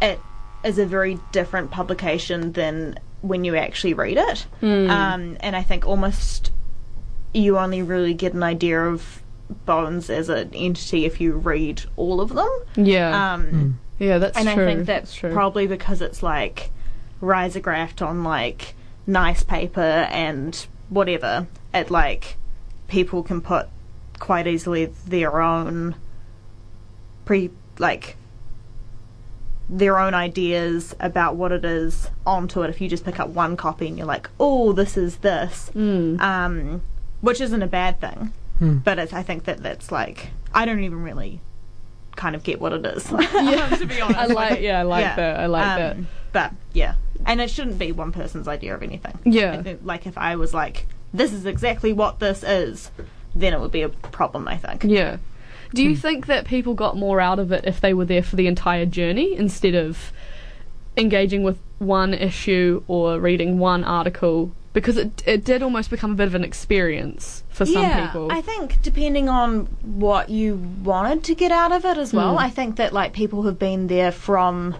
it 0.00 0.20
is 0.64 0.78
a 0.78 0.86
very 0.86 1.18
different 1.32 1.70
publication 1.70 2.52
than 2.52 2.98
when 3.20 3.44
you 3.44 3.56
actually 3.56 3.94
read 3.94 4.18
it. 4.18 4.46
Hmm. 4.60 4.90
Um, 4.90 5.36
and 5.40 5.56
I 5.56 5.62
think 5.62 5.86
almost 5.86 6.52
you 7.32 7.58
only 7.58 7.82
really 7.82 8.14
get 8.14 8.34
an 8.34 8.42
idea 8.42 8.80
of 8.80 9.22
Bones 9.66 10.08
as 10.08 10.30
an 10.30 10.50
entity 10.54 11.04
if 11.04 11.20
you 11.20 11.34
read 11.34 11.82
all 11.96 12.20
of 12.20 12.30
them. 12.30 12.50
yeah. 12.76 13.34
Um, 13.34 13.78
yeah, 14.02 14.18
that's 14.18 14.36
and 14.36 14.48
true. 14.48 14.64
I 14.64 14.74
think 14.74 14.86
that's 14.86 15.14
true. 15.14 15.32
probably 15.32 15.66
because 15.66 16.00
it's 16.02 16.22
like 16.22 16.70
risographed 17.22 18.04
on 18.06 18.24
like 18.24 18.74
nice 19.06 19.42
paper 19.42 19.80
and 20.10 20.66
whatever. 20.88 21.46
It 21.72 21.90
like 21.90 22.36
people 22.88 23.22
can 23.22 23.40
put 23.40 23.68
quite 24.18 24.46
easily 24.46 24.86
their 25.06 25.40
own 25.40 25.94
pre 27.24 27.50
like 27.78 28.16
their 29.68 29.98
own 29.98 30.12
ideas 30.12 30.94
about 31.00 31.36
what 31.36 31.50
it 31.52 31.64
is 31.64 32.10
onto 32.26 32.62
it 32.62 32.68
if 32.68 32.80
you 32.80 32.88
just 32.88 33.04
pick 33.04 33.18
up 33.18 33.28
one 33.30 33.56
copy 33.56 33.86
and 33.86 33.96
you're 33.96 34.06
like, 34.06 34.28
oh, 34.38 34.72
this 34.72 34.96
is 34.96 35.18
this. 35.18 35.70
Mm. 35.74 36.20
Um, 36.20 36.82
which 37.22 37.40
isn't 37.40 37.62
a 37.62 37.66
bad 37.68 38.00
thing, 38.00 38.32
Hmm. 38.58 38.78
but 38.78 38.98
it's, 38.98 39.12
I 39.12 39.22
think 39.22 39.44
that 39.44 39.62
that's 39.62 39.90
like 39.90 40.30
I 40.52 40.66
don't 40.66 40.82
even 40.82 41.02
really 41.02 41.40
kind 42.16 42.34
of 42.36 42.42
get 42.42 42.60
what 42.60 42.72
it 42.72 42.84
is. 42.86 43.10
yeah. 43.34 43.68
to 43.76 43.86
be 43.86 44.00
honest, 44.00 44.18
I 44.18 44.26
like, 44.26 44.60
yeah, 44.60 44.80
I 44.80 44.82
like 44.82 45.02
Yeah. 45.02 45.16
that. 45.16 45.40
I 45.40 45.46
like 45.46 45.78
that. 45.78 45.96
Um, 45.96 46.08
But 46.32 46.52
yeah, 46.72 46.94
and 47.26 47.40
it 47.40 47.50
shouldn't 47.50 47.78
be 47.78 47.92
one 47.92 48.12
person's 48.12 48.48
idea 48.48 48.74
of 48.74 48.82
anything. 48.82 49.18
Yeah. 49.24 49.62
Think, 49.62 49.80
like 49.84 50.06
if 50.06 50.16
I 50.18 50.36
was 50.36 50.52
like, 50.54 50.86
this 51.14 51.32
is 51.32 51.44
exactly 51.46 51.92
what 51.92 52.18
this 52.20 52.42
is, 52.42 52.90
then 53.34 53.52
it 53.52 53.60
would 53.60 53.72
be 53.72 53.82
a 53.82 53.88
problem. 53.88 54.48
I 54.48 54.56
think. 54.56 54.84
Yeah. 54.84 55.18
Do 55.74 55.82
Hmm. 55.82 55.90
you 55.90 55.96
think 55.96 56.26
that 56.26 56.44
people 56.46 56.74
got 56.74 56.96
more 56.96 57.20
out 57.20 57.38
of 57.38 57.50
it 57.52 57.64
if 57.66 57.80
they 57.80 57.94
were 57.94 58.04
there 58.04 58.22
for 58.22 58.36
the 58.36 58.46
entire 58.46 58.84
journey 58.86 59.34
instead 59.36 59.74
of 59.74 60.12
engaging 60.96 61.42
with 61.42 61.58
one 61.78 62.12
issue 62.14 62.82
or 62.88 63.18
reading 63.18 63.58
one 63.58 63.82
article? 63.84 64.52
Because 64.72 64.96
it 64.96 65.22
it 65.26 65.44
did 65.44 65.62
almost 65.62 65.90
become 65.90 66.12
a 66.12 66.14
bit 66.14 66.26
of 66.26 66.34
an 66.34 66.44
experience 66.44 67.44
for 67.50 67.66
some 67.66 67.82
yeah, 67.82 68.06
people. 68.06 68.32
I 68.32 68.40
think 68.40 68.80
depending 68.82 69.28
on 69.28 69.66
what 69.82 70.30
you 70.30 70.56
wanted 70.82 71.24
to 71.24 71.34
get 71.34 71.52
out 71.52 71.72
of 71.72 71.84
it 71.84 71.98
as 71.98 72.12
well. 72.12 72.36
Mm. 72.36 72.40
I 72.40 72.50
think 72.50 72.76
that 72.76 72.92
like 72.92 73.12
people 73.12 73.42
have 73.42 73.58
been 73.58 73.88
there 73.88 74.12
from 74.12 74.76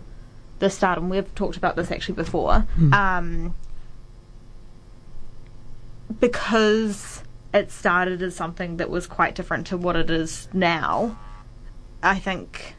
the 0.61 0.71
start, 0.71 0.99
and 0.99 1.11
we've 1.11 1.35
talked 1.35 1.57
about 1.59 1.77
this 1.77 1.91
actually 1.91 2.15
before. 2.15 2.67
Um, 2.93 3.55
because 6.21 7.23
it 7.53 7.71
started 7.71 8.23
as 8.23 8.35
something 8.35 8.79
that 8.79 8.89
was 8.89 9.07
quite 9.07 9.35
different 9.35 9.67
to 9.69 9.77
what 9.77 9.97
it 9.97 10.11
is 10.11 10.49
now. 10.53 11.19
I 12.03 12.19
think 12.19 12.75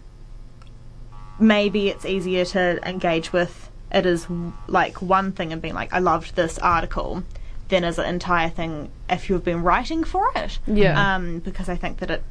maybe 1.40 1.90
it's 1.90 2.06
easier 2.06 2.46
to 2.46 2.80
engage 2.88 3.32
with 3.34 3.70
it 3.94 4.06
is 4.06 4.28
like 4.68 5.02
one 5.02 5.32
thing 5.32 5.54
and 5.54 5.62
being 5.62 5.74
like, 5.76 5.94
I 5.94 6.00
loved 6.00 6.36
this 6.36 6.58
article, 6.60 7.24
then 7.70 7.84
as 7.84 8.00
an 8.00 8.06
entire 8.06 8.50
thing 8.50 8.90
if 9.10 9.30
you've 9.30 9.44
been 9.44 9.62
writing 9.64 10.04
for 10.04 10.32
it. 10.36 10.60
Yeah. 10.68 11.16
Um, 11.16 11.40
because 11.40 11.70
I 11.70 11.76
think 11.76 12.00
that 12.00 12.10
it 12.12 12.24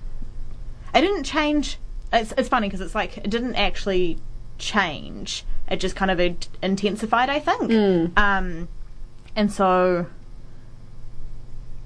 it 0.94 1.00
didn't 1.00 1.24
change. 1.24 1.78
It's 2.12 2.32
it's 2.36 2.48
funny 2.48 2.68
because 2.68 2.80
it's 2.80 2.94
like 2.94 3.16
it 3.18 3.30
didn't 3.30 3.54
actually 3.54 4.18
change. 4.58 5.44
It 5.68 5.76
just 5.76 5.96
kind 5.96 6.10
of 6.10 6.20
in- 6.20 6.36
intensified, 6.62 7.30
I 7.30 7.38
think. 7.38 7.62
Mm. 7.70 8.18
Um, 8.18 8.68
and 9.36 9.50
so. 9.52 10.06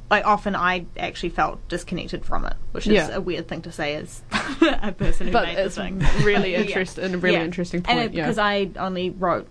Like 0.09 0.25
often, 0.25 0.55
I 0.55 0.87
actually 0.97 1.31
felt 1.31 1.67
disconnected 1.69 2.25
from 2.25 2.45
it, 2.47 2.55
which 2.71 2.87
is 2.87 2.93
Yeah. 2.93 3.09
a 3.17 3.21
weird 3.21 3.49
thing 3.49 3.63
to 3.63 3.73
say 3.73 3.97
as 3.97 4.23
a 4.61 4.93
person 4.93 5.27
who 5.27 5.33
but 5.33 5.47
made 5.47 5.57
the 5.57 5.65
it's 5.65 5.75
thing. 5.75 5.99
really 6.23 6.53
Yeah. 6.53 6.61
interesting, 6.61 7.13
a 7.15 7.19
really 7.19 7.37
Yeah. 7.37 7.43
interesting 7.45 7.83
point. 7.83 8.15
yeah. 8.15 8.23
because 8.25 8.39
I 8.39 8.71
only 8.79 9.11
wrote 9.11 9.49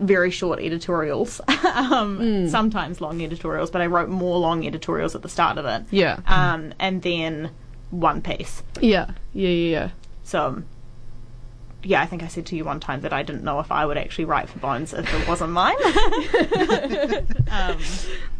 very 0.00 0.30
short 0.30 0.58
editorials, 0.60 1.40
um, 1.48 2.18
Mm. 2.18 2.48
sometimes 2.50 3.00
long 3.00 3.22
editorials, 3.22 3.70
but 3.70 3.80
I 3.80 3.86
wrote 3.86 4.08
more 4.08 4.38
long 4.38 4.66
editorials 4.66 5.14
at 5.14 5.22
the 5.22 5.28
start 5.28 5.58
of 5.58 5.64
it, 5.66 5.84
yeah. 5.90 6.18
um, 6.26 6.72
and 6.78 7.02
then 7.02 7.50
one 7.90 8.20
piece. 8.22 8.62
yeah. 8.80 9.10
Yeah. 9.34 9.48
Yeah. 9.48 9.70
Yeah. 9.70 9.90
So, 10.24 10.62
yeah, 11.84 12.00
I 12.00 12.06
think 12.06 12.22
I 12.22 12.28
said 12.28 12.46
to 12.46 12.56
you 12.56 12.64
one 12.64 12.80
time 12.80 13.00
that 13.02 13.12
I 13.12 13.22
didn't 13.22 13.44
know 13.44 13.58
if 13.60 13.70
I 13.72 13.84
would 13.86 13.98
actually 13.98 14.24
write 14.24 14.48
for 14.48 14.58
Bones 14.60 14.92
if 14.94 15.12
it 15.12 15.28
wasn't 15.28 15.50
mine. 15.52 15.74
um, 17.50 17.78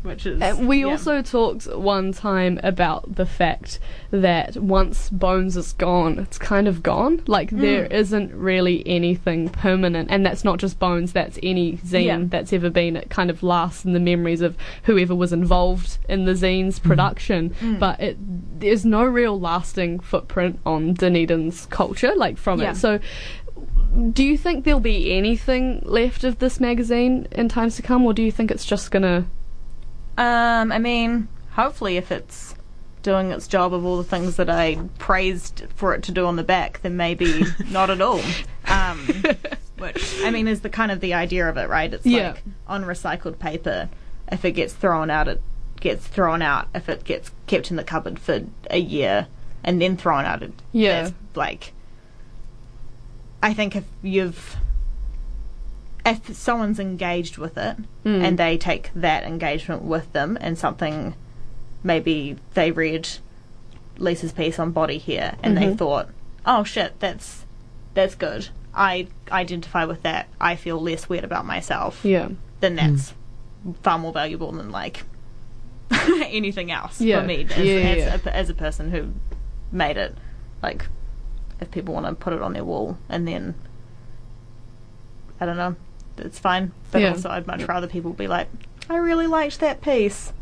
which 0.03 0.27
is 0.27 0.41
And 0.41 0.67
we 0.69 0.81
yeah. 0.81 0.87
also 0.87 1.23
talked 1.23 1.67
one 1.75 2.12
time 2.12 2.59
about 2.62 3.15
the 3.17 3.27
fact 3.27 3.79
that 4.11 4.57
once 4.57 5.09
Bones 5.11 5.57
is 5.57 5.73
gone, 5.73 6.19
it's 6.19 6.38
kind 6.38 6.67
of 6.69 6.83
gone. 6.83 7.23
Like 7.27 7.51
Mm. 7.51 7.61
there 7.61 7.87
isn't 7.87 8.35
really 8.35 8.83
anything 8.87 9.49
permanent, 9.49 10.11
and 10.11 10.25
that's 10.27 10.45
not 10.45 10.59
just 10.59 10.79
Bones. 10.79 11.12
That's 11.12 11.38
any 11.43 11.79
zine 11.79 12.05
Yeah. 12.05 12.19
that's 12.25 12.53
ever 12.53 12.71
been. 12.71 12.97
It 12.97 13.11
kind 13.11 13.31
of 13.31 13.43
lasts 13.43 13.85
in 13.85 13.93
the 13.93 14.01
memories 14.01 14.41
of 14.43 14.57
whoever 14.85 15.15
was 15.15 15.33
involved 15.33 15.99
in 16.09 16.25
the 16.25 16.33
zine's 16.35 16.79
production. 16.79 17.51
Mm. 17.61 17.79
But 17.79 18.01
it 18.01 18.17
there's 18.61 18.85
no 18.85 19.05
real 19.05 19.38
lasting 19.41 20.01
footprint 20.01 20.59
on 20.67 20.95
Dunedin's 20.95 21.67
culture, 21.67 22.12
like 22.17 22.37
from 22.38 22.61
Yeah. 22.61 22.73
it. 22.73 22.77
So. 22.77 22.99
Do 24.12 24.25
you 24.25 24.38
think 24.38 24.65
there'll 24.65 24.81
be 24.81 25.12
anything 25.12 25.83
left 25.85 26.25
of 26.25 26.38
this 26.38 26.59
magazine 26.59 27.27
in 27.31 27.51
times 27.51 27.77
to 27.77 27.83
come, 27.83 28.05
or 28.07 28.15
do 28.15 28.23
you 28.23 28.33
think 28.33 28.51
it's 28.51 28.65
just 28.65 28.91
gonna 28.91 29.27
Um, 30.18 30.70
I 30.72 30.79
mean, 30.79 31.29
hopefully, 31.53 31.96
if 31.96 32.11
it's 32.12 32.55
doing 33.03 33.31
its 33.33 33.48
job 33.48 33.75
of 33.75 33.85
all 33.85 33.96
the 33.96 34.05
things 34.05 34.37
that 34.37 34.48
I 34.48 34.77
praised 34.98 35.64
for 35.75 35.94
it 35.94 36.03
to 36.05 36.12
do 36.12 36.27
on 36.27 36.37
the 36.37 36.44
back, 36.44 36.81
then 36.83 36.96
maybe 36.96 37.44
not 37.70 37.90
at 37.90 38.01
all. 38.01 38.20
Um, 38.68 38.98
which 39.79 40.20
I 40.22 40.31
mean 40.31 40.46
is 40.46 40.61
the 40.61 40.70
kind 40.70 40.92
of 40.92 41.01
the 41.01 41.14
idea 41.14 41.48
of 41.48 41.57
it, 41.57 41.68
right? 41.68 41.92
It's 41.92 42.07
Yeah. 42.07 42.33
like 42.33 42.42
on 42.68 42.85
recycled 42.85 43.38
paper. 43.38 43.88
If 44.31 44.44
it 44.44 44.53
gets 44.53 44.72
thrown 44.72 45.11
out, 45.11 45.27
it 45.29 45.42
gets 45.81 46.07
thrown 46.07 46.42
out. 46.42 46.68
If 46.75 46.88
it 46.88 47.03
gets 47.05 47.33
kept 47.48 47.70
in 47.70 47.77
the 47.77 47.83
cupboard 47.85 48.18
for 48.20 48.44
a 48.70 48.79
year 48.79 49.27
and 49.64 49.81
then 49.83 49.96
thrown 49.96 50.25
out, 50.25 50.42
it, 50.42 50.53
Yeah. 50.72 51.11
like. 51.35 51.72
I 53.42 53.53
think 53.55 53.75
if 53.75 53.85
you've 54.03 54.57
if 56.05 56.35
someone's 56.37 56.81
engaged 56.81 57.38
with 57.38 57.57
it 57.57 57.77
Mm. 58.05 58.25
and 58.25 58.38
they 58.38 58.59
take 58.59 58.91
that 58.95 59.23
engagement 59.25 59.83
with 59.83 60.12
them 60.12 60.37
and 60.41 60.59
something 60.59 61.15
maybe 61.85 62.37
they 62.55 62.71
read 62.73 63.09
Lisa's 63.99 64.33
piece 64.33 64.59
on 64.59 64.73
body 64.73 64.99
here 64.99 65.35
and 65.43 65.57
they 65.57 65.67
Mhm. 65.67 65.79
thought, 65.79 66.09
"Oh 66.47 66.65
shit, 66.65 66.99
that's 67.01 67.47
that's 67.95 68.15
good. 68.15 68.49
I 68.75 69.07
identify 69.31 69.85
with 69.85 70.03
that. 70.03 70.29
I 70.41 70.57
feel 70.57 70.81
less 70.81 71.09
weird 71.09 71.25
about 71.25 71.45
myself." 71.47 72.05
Yeah. 72.05 72.29
Then 72.61 72.77
that's 72.77 73.15
far 73.83 73.99
more 73.99 74.12
valuable 74.12 74.51
than 74.53 74.71
like 74.71 75.05
anything 75.91 76.71
else 76.73 77.01
Yeah. 77.01 77.21
for 77.21 77.27
me 77.27 77.45
as, 77.51 77.59
Yeah, 77.59 77.65
yeah, 77.75 77.79
as, 77.81 77.99
yeah. 77.99 78.19
A, 78.33 78.35
as 78.35 78.51
a 78.51 78.55
person 78.55 78.91
who 78.91 79.12
made 79.71 79.97
it. 79.99 80.17
Like, 80.62 80.87
if 81.61 81.71
people 81.71 81.93
want 81.95 82.07
to 82.07 82.15
put 82.15 82.33
it 82.33 82.41
on 82.43 82.55
their 82.55 82.65
wall 82.65 82.97
and 83.09 83.29
then 83.29 83.55
I 85.41 85.47
don't 85.47 85.57
know, 85.57 85.77
it's 86.27 86.39
fine. 86.39 86.73
But 86.91 87.03
Yeah. 87.03 87.11
also, 87.11 87.29
I'd 87.31 87.47
much 87.47 87.63
rather 87.69 87.87
people 87.87 88.13
be 88.13 88.27
like, 88.29 88.49
"I 88.91 88.97
really 88.97 89.27
liked 89.27 89.61
that 89.61 89.81
piece," 89.81 90.33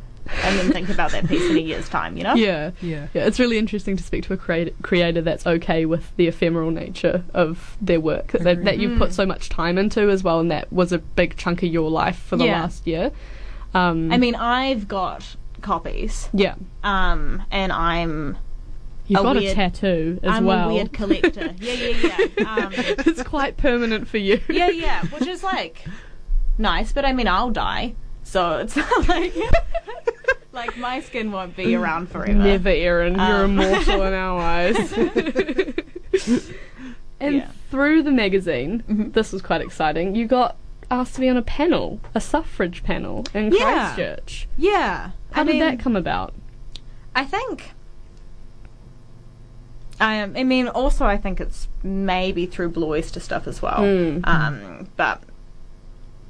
and 0.45 0.59
then 0.59 0.71
think 0.73 0.89
about 0.91 1.11
that 1.13 1.27
piece 1.29 1.49
in 1.51 1.57
a 1.57 1.61
year's 1.61 1.89
time. 1.89 2.17
You 2.17 2.25
know? 2.25 2.35
Yeah. 2.35 2.71
Yeah. 2.81 3.07
Yeah, 3.15 3.27
it's 3.27 3.39
really 3.41 3.59
interesting 3.59 3.97
to 3.97 4.03
speak 4.03 4.25
to 4.25 4.33
a 4.33 4.37
creat- 4.37 4.75
creator 4.83 5.21
that's 5.23 5.47
okay 5.47 5.85
with 5.87 6.15
the 6.17 6.29
ephemeral 6.29 6.71
nature 6.71 7.25
of 7.35 7.77
their 7.81 8.01
work 8.01 8.29
that, 8.33 8.47
Agreed. 8.47 8.67
that 8.67 8.79
you've 8.79 8.99
put 8.99 9.11
Mm. 9.11 9.15
so 9.15 9.27
much 9.27 9.49
time 9.49 9.79
into 9.79 10.09
as 10.11 10.23
well, 10.23 10.39
and 10.41 10.51
that 10.51 10.73
was 10.73 10.93
a 10.93 10.99
big 10.99 11.37
chunk 11.37 11.63
of 11.63 11.71
your 11.71 11.91
life 11.91 12.17
for 12.19 12.37
the 12.37 12.45
Yeah. 12.47 12.61
last 12.63 12.87
year. 12.87 13.11
Um, 13.75 14.11
I 14.13 14.19
mean, 14.19 14.35
I've 14.35 14.89
got 14.89 15.37
copies, 15.63 16.29
yeah, 16.33 16.55
um, 16.85 17.43
and 17.51 17.71
I'm 17.73 18.37
you've 19.11 19.21
a 19.21 19.23
got 19.23 19.37
a 19.37 19.55
tattoo 19.55 20.19
as 20.23 20.31
I'm 20.31 20.45
well. 20.45 20.71
a 20.71 20.75
weird 20.75 20.93
collector. 20.93 21.55
yeah, 21.61 21.73
yeah, 21.73 22.27
yeah. 22.39 22.55
Um, 22.65 22.73
it's 22.77 23.23
quite 23.23 23.57
permanent 23.57 24.09
for 24.09 24.19
you. 24.19 24.41
yeah, 24.49 24.69
yeah, 24.71 25.05
which 25.07 25.27
is 25.27 25.43
like 25.43 25.85
nice, 26.59 26.93
but 26.93 27.05
I 27.05 27.13
mean, 27.13 27.29
I'll 27.29 27.51
die, 27.51 27.95
so 28.23 28.59
it's 28.59 28.77
not 28.77 29.09
like 29.09 29.35
like 30.53 30.77
my 30.79 31.01
skin 31.01 31.31
won't 31.33 31.57
be 31.57 31.75
around 31.75 32.09
forever. 32.11 32.33
Never, 32.33 32.69
Erin. 32.71 33.15
You're 33.15 33.45
Um. 33.45 33.59
immortal 33.61 34.03
in 34.03 34.13
our 34.15 34.41
eyes. 34.41 34.93
and 37.21 37.37
Yeah. 37.37 37.49
through 37.71 38.03
the 38.03 38.11
magazine, 38.11 38.83
Mhm. 38.89 39.13
this 39.13 39.33
was 39.33 39.43
quite 39.43 39.61
exciting. 39.61 40.15
You 40.15 40.27
got 40.27 40.57
asked 40.91 41.15
to 41.15 41.21
be 41.21 41.29
on 41.29 41.37
a 41.37 41.43
panel, 41.43 42.01
a 42.15 42.21
suffrage 42.21 42.83
panel 42.83 43.25
in 43.35 43.53
Yeah. 43.53 43.95
Christchurch. 43.95 44.49
Yeah, 44.57 45.11
How 45.33 45.43
I 45.43 45.45
did 45.45 45.53
mean, 45.53 45.61
that 45.61 45.79
come 45.79 45.95
about? 45.97 46.35
I 47.15 47.25
think. 47.25 47.73
Um, 50.01 50.35
I 50.37 50.45
mean, 50.45 50.67
also, 50.69 51.05
I 51.05 51.17
think 51.19 51.41
it's 51.41 51.69
maybe 51.83 52.47
through 52.47 52.71
Blue 52.71 52.89
Oyster 52.89 53.21
stuff 53.21 53.47
as 53.47 53.61
well. 53.61 53.81
Mm. 53.81 54.27
Um, 54.27 54.89
but 54.97 55.23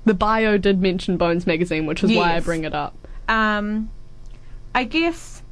The 0.04 0.14
bio 0.14 0.58
did 0.58 0.80
mention 0.82 1.16
Bones 1.16 1.46
magazine, 1.46 1.86
which 1.86 2.02
is 2.02 2.10
why 2.16 2.34
I 2.36 2.40
bring 2.40 2.64
it 2.64 2.74
up. 2.74 2.94
um, 3.28 3.90
I 4.74 4.84
guess 4.84 5.42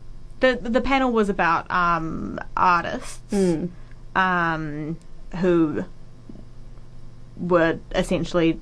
the 0.41 0.59
the 0.63 0.81
panel 0.81 1.11
was 1.13 1.29
about 1.29 1.71
um, 1.71 2.39
artists 2.57 3.21
Mm. 3.33 3.71
um, 4.17 4.97
who 5.37 5.85
were 7.37 7.79
essentially 7.95 8.59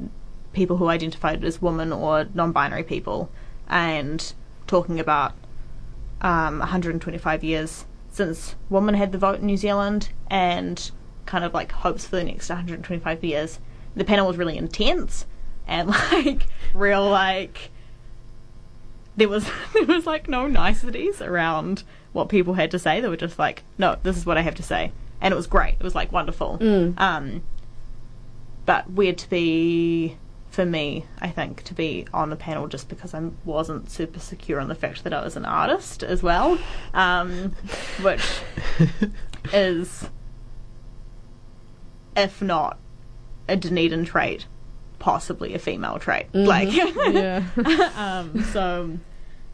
people 0.53 0.77
who 0.79 0.88
identified 0.88 1.45
as 1.45 1.61
women 1.62 1.92
or 1.92 2.27
non-binary 2.35 2.83
people, 2.85 3.31
and 3.69 4.33
talking 4.66 4.99
about 5.01 5.33
um, 6.21 6.59
125 6.61 7.45
years 7.45 7.85
since 8.16 8.55
women 8.70 8.94
had 8.94 9.12
the 9.12 9.18
vote 9.18 9.40
in 9.40 9.46
New 9.46 9.57
Zealand, 9.57 10.09
and 10.31 10.90
kind 11.26 11.44
of 11.44 11.52
like 11.52 11.72
hopes 11.72 12.07
for 12.07 12.16
the 12.16 12.24
next 12.24 12.48
125 12.48 13.22
years. 13.22 13.59
The 13.94 14.05
panel 14.05 14.26
was 14.26 14.37
really 14.37 14.57
intense 14.57 15.26
and 15.66 15.88
like 16.12 16.46
real 16.74 17.09
like 17.09 17.70
there 19.16 19.29
was 19.29 19.48
there 19.74 19.85
was 19.85 20.07
like 20.07 20.29
no 20.29 20.46
niceties 20.46 21.20
around 21.20 21.83
what 22.12 22.29
people 22.29 22.55
had 22.55 22.70
to 22.70 22.79
say. 22.79 23.00
They 23.00 23.09
were 23.09 23.16
just 23.16 23.38
like, 23.38 23.62
no, 23.79 23.96
this 24.02 24.16
is 24.16 24.24
what 24.24 24.38
I 24.38 24.42
have 24.42 24.55
to 24.57 24.62
say, 24.62 24.92
and 25.20 25.33
it 25.33 25.37
was 25.37 25.46
great. 25.46 25.74
It 25.74 25.83
was 25.83 25.94
like 25.94 26.12
wonderful. 26.12 26.59
Mm. 26.59 26.98
Um, 26.98 27.42
but 28.64 28.90
weird 28.90 29.18
to 29.18 29.31
be 29.31 30.16
for 30.57 30.64
me, 30.64 31.05
I 31.21 31.29
think, 31.29 31.62
to 31.64 31.75
be 31.75 32.07
on 32.14 32.31
the 32.31 32.37
panel 32.37 32.66
just 32.66 32.88
because 32.88 33.12
I 33.12 33.21
wasn't 33.45 33.90
super 33.90 34.19
secure 34.19 34.59
on 34.59 34.69
the 34.69 34.75
fact 34.75 35.05
that 35.05 35.12
I 35.12 35.23
was 35.23 35.37
an 35.37 35.45
artist 35.45 36.03
as 36.03 36.23
well, 36.23 36.59
um, 36.95 37.53
which 38.01 38.25
is, 39.53 40.09
if 42.16 42.40
not 42.40 42.79
a 43.47 43.57
Dunedin 43.57 44.07
trait, 44.07 44.47
possibly 44.99 45.53
a 45.53 45.59
female 45.59 45.99
trait. 45.99 46.33
Mhm. 46.33 46.47
Like, 46.47 46.73
yeah. 47.14 47.90
um, 47.95 48.42
so 48.45 48.99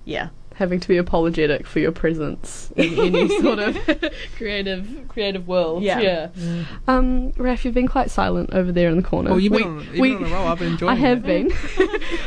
yeah, 0.04 0.28
Having 0.62 0.78
to 0.80 0.88
be 0.88 0.96
apologetic 0.96 1.66
for 1.66 1.80
your 1.80 1.90
presence 1.90 2.72
in 2.76 2.96
any 2.96 3.28
sort 3.42 3.58
of 3.58 3.76
creative 4.36 4.86
creative 5.08 5.48
world. 5.48 5.82
Yeah. 5.82 5.98
Yeah. 5.98 6.64
Um, 6.86 7.32
Raf, 7.32 7.64
you've 7.64 7.74
been 7.74 7.88
quite 7.88 8.12
silent 8.12 8.50
over 8.52 8.70
there 8.70 8.88
in 8.88 8.96
the 8.96 9.02
corner. 9.02 9.30
Well, 9.30 9.40
you've 9.40 9.52
been, 9.52 9.62
We- 9.76 9.80
on, 9.80 9.86
you've 9.86 9.98
we- 9.98 10.14
been 10.14 10.24
on 10.24 10.30
a 10.30 10.34
roll. 10.34 10.46
I've 10.46 10.58
been 10.60 10.68
enjoying 10.72 10.96
it. 10.96 11.00
I 11.00 11.08
have 11.08 11.28
it. 11.28 11.48
been. 11.48 11.52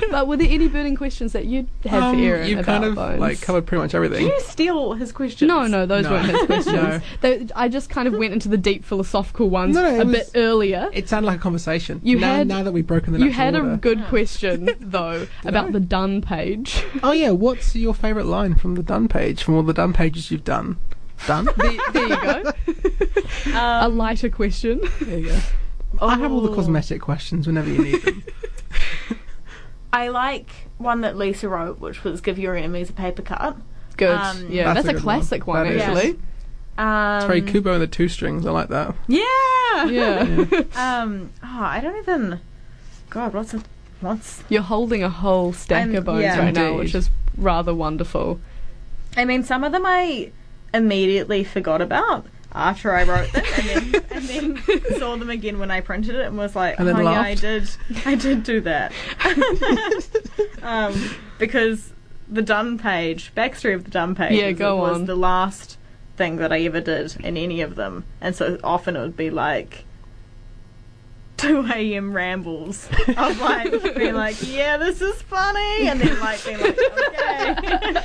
but 0.11 0.27
were 0.27 0.35
there 0.35 0.49
any 0.49 0.67
burning 0.67 0.97
questions 0.97 1.31
that 1.31 1.45
you 1.45 1.65
had 1.85 2.03
Um, 2.03 2.15
for 2.17 2.21
Erin 2.21 2.49
You've 2.49 2.59
about 2.59 2.81
kind 2.81 2.83
of 2.85 2.95
Bones? 2.95 3.19
like 3.21 3.41
covered 3.41 3.65
pretty 3.65 3.81
much 3.81 3.91
did 3.91 3.97
everything. 3.97 4.27
you 4.27 4.39
steal 4.41 4.93
his 4.93 5.11
questions? 5.13 5.47
No, 5.47 5.65
no, 5.67 5.85
those 5.85 6.03
No. 6.03 6.11
weren't 6.11 6.25
his 6.29 6.45
questions. 6.45 6.75
No. 6.75 7.01
They, 7.21 7.47
I 7.55 7.69
just 7.69 7.89
kind 7.89 8.07
of 8.07 8.15
went 8.15 8.33
into 8.33 8.49
the 8.49 8.57
deep 8.57 8.83
philosophical 8.83 9.49
ones 9.49 9.75
No, 9.75 9.81
no, 9.83 10.01
a 10.01 10.05
was- 10.05 10.13
bit 10.13 10.29
earlier. 10.35 10.89
It 10.91 11.07
sounded 11.07 11.27
like 11.27 11.39
a 11.39 11.41
conversation. 11.41 12.01
You 12.03 12.19
now, 12.19 12.35
had- 12.35 12.47
now 12.49 12.63
that 12.63 12.73
we've 12.73 12.85
broken 12.85 13.13
the 13.13 13.19
You 13.19 13.29
natural 13.29 13.45
had 13.45 13.55
a 13.55 13.77
good 13.77 14.03
question 14.07 14.69
though 14.81 15.27
about 15.45 15.67
I? 15.67 15.71
the 15.71 15.79
done 15.79 16.21
page. 16.21 16.83
Oh 17.03 17.11
yeah, 17.13 17.31
what's 17.31 17.75
your 17.75 17.93
favourite 17.93 18.24
line 18.25 18.55
from 18.55 18.75
the 18.75 18.83
done 18.83 19.07
page? 19.07 19.43
From 19.43 19.55
all 19.55 19.63
the 19.63 19.73
done 19.73 19.93
pages 19.93 20.31
you've 20.31 20.43
done, 20.43 20.77
done. 21.27 21.47
there, 21.57 21.71
there 21.93 22.07
you 22.07 22.15
go. 22.21 22.51
a 23.53 23.85
Um, 23.85 23.97
lighter 23.97 24.29
question. 24.29 24.81
there 25.01 25.19
you 25.19 25.27
go. 25.29 25.39
I 26.01 26.17
have 26.17 26.31
all 26.31 26.41
the 26.41 26.51
Oh. 26.51 26.55
cosmetic 26.55 27.01
questions 27.01 27.47
whenever 27.47 27.69
you 27.69 27.81
need 27.81 28.01
them. 28.03 28.23
I 29.93 30.09
like 30.09 30.49
one 30.77 31.01
that 31.01 31.15
Lisa 31.17 31.47
wrote, 31.47 31.79
which 31.79 32.03
was 32.03 32.19
"Give 32.21 32.37
your 32.37 32.55
enemies 32.55 32.89
a 32.89 32.93
paper 32.93 33.21
cut." 33.21 33.55
Good. 33.97 34.09
Um, 34.15 34.51
yeah, 34.51 34.73
That's 34.73 34.85
that's, 34.87 34.97
a 34.97 34.99
a, 34.99 35.01
classic 35.01 35.47
one. 35.47 35.59
one, 35.65 35.67
That 35.67 35.75
is. 35.75 35.81
actually. 35.83 36.19
Um, 36.77 37.15
It's 37.17 37.25
very 37.25 37.41
Kubo 37.41 37.71
and 37.73 37.81
the 37.81 37.87
two 37.87 38.09
strings. 38.09 38.45
I 38.45 38.51
like 38.51 38.67
that. 38.69 38.93
Yeah. 39.07 39.85
Yeah. 39.85 40.63
Um. 40.75 41.31
Oh, 41.41 41.47
I 41.63 41.79
don't 41.81 41.97
even. 41.97 42.41
God, 43.09 43.33
what's 43.33 43.53
a, 43.53 43.63
what's? 44.01 44.43
You're 44.49 44.63
holding 44.63 45.01
a 45.01 45.09
whole 45.09 45.53
stack 45.53 45.85
I'm- 45.87 45.95
of 45.95 46.03
bones 46.05 46.23
yeah. 46.23 46.39
right 46.39 46.53
now, 46.53 46.75
which 46.77 46.93
is 46.93 47.09
rather 47.37 47.73
wonderful. 47.73 48.39
I 49.17 49.25
mean, 49.25 49.43
some 49.43 49.63
of 49.63 49.71
them 49.71 49.85
I 49.85 50.31
immediately 50.73 51.43
forgot 51.43 51.81
about 51.81 52.25
after 52.53 52.93
I 52.93 53.03
wrote 53.03 53.31
them, 53.33 53.43
and 53.55 53.65
then 53.67 54.03
and 54.11 54.25
then 54.25 54.99
saw 54.99 55.15
them 55.17 55.29
again 55.29 55.59
when 55.59 55.71
I 55.71 55.81
printed 55.81 56.15
it, 56.15 56.25
and 56.25 56.37
was 56.37 56.55
like, 56.55 56.79
And 56.79 56.87
oh 56.89 56.93
then 56.93 57.03
yeah, 57.03 57.21
I 57.21 57.33
did, 57.35 57.69
I 58.05 58.15
did 58.15 58.43
do 58.43 58.61
that. 58.61 58.91
um, 60.63 61.15
because 61.37 61.93
the 62.29 62.41
done 62.41 62.77
page, 62.77 63.31
backstory 63.35 63.75
of 63.75 63.83
the 63.83 63.91
done 63.91 64.15
page, 64.15 64.39
Yeah, 64.39 64.51
go 64.51 64.77
was 64.77 64.95
on. 64.97 65.05
the 65.05 65.15
last 65.15 65.77
thing 66.17 66.37
that 66.37 66.51
I 66.51 66.61
ever 66.61 66.81
did 66.81 67.15
in 67.21 67.37
any 67.37 67.61
of 67.61 67.75
them, 67.75 68.05
and 68.21 68.35
so 68.35 68.57
often 68.63 68.95
it 68.95 69.01
would 69.01 69.17
be 69.17 69.29
like. 69.29 69.84
2 71.37 71.67
a.m. 71.73 72.13
rambles 72.13 72.87
of 73.07 73.39
like 73.41 73.95
being 73.95 74.15
like, 74.15 74.35
yeah, 74.41 74.77
this 74.77 75.01
is 75.01 75.21
funny, 75.21 75.87
and 75.87 75.99
then 75.99 76.19
like 76.19 76.43
being 76.45 76.59
like, 76.59 76.77
okay, 76.79 77.95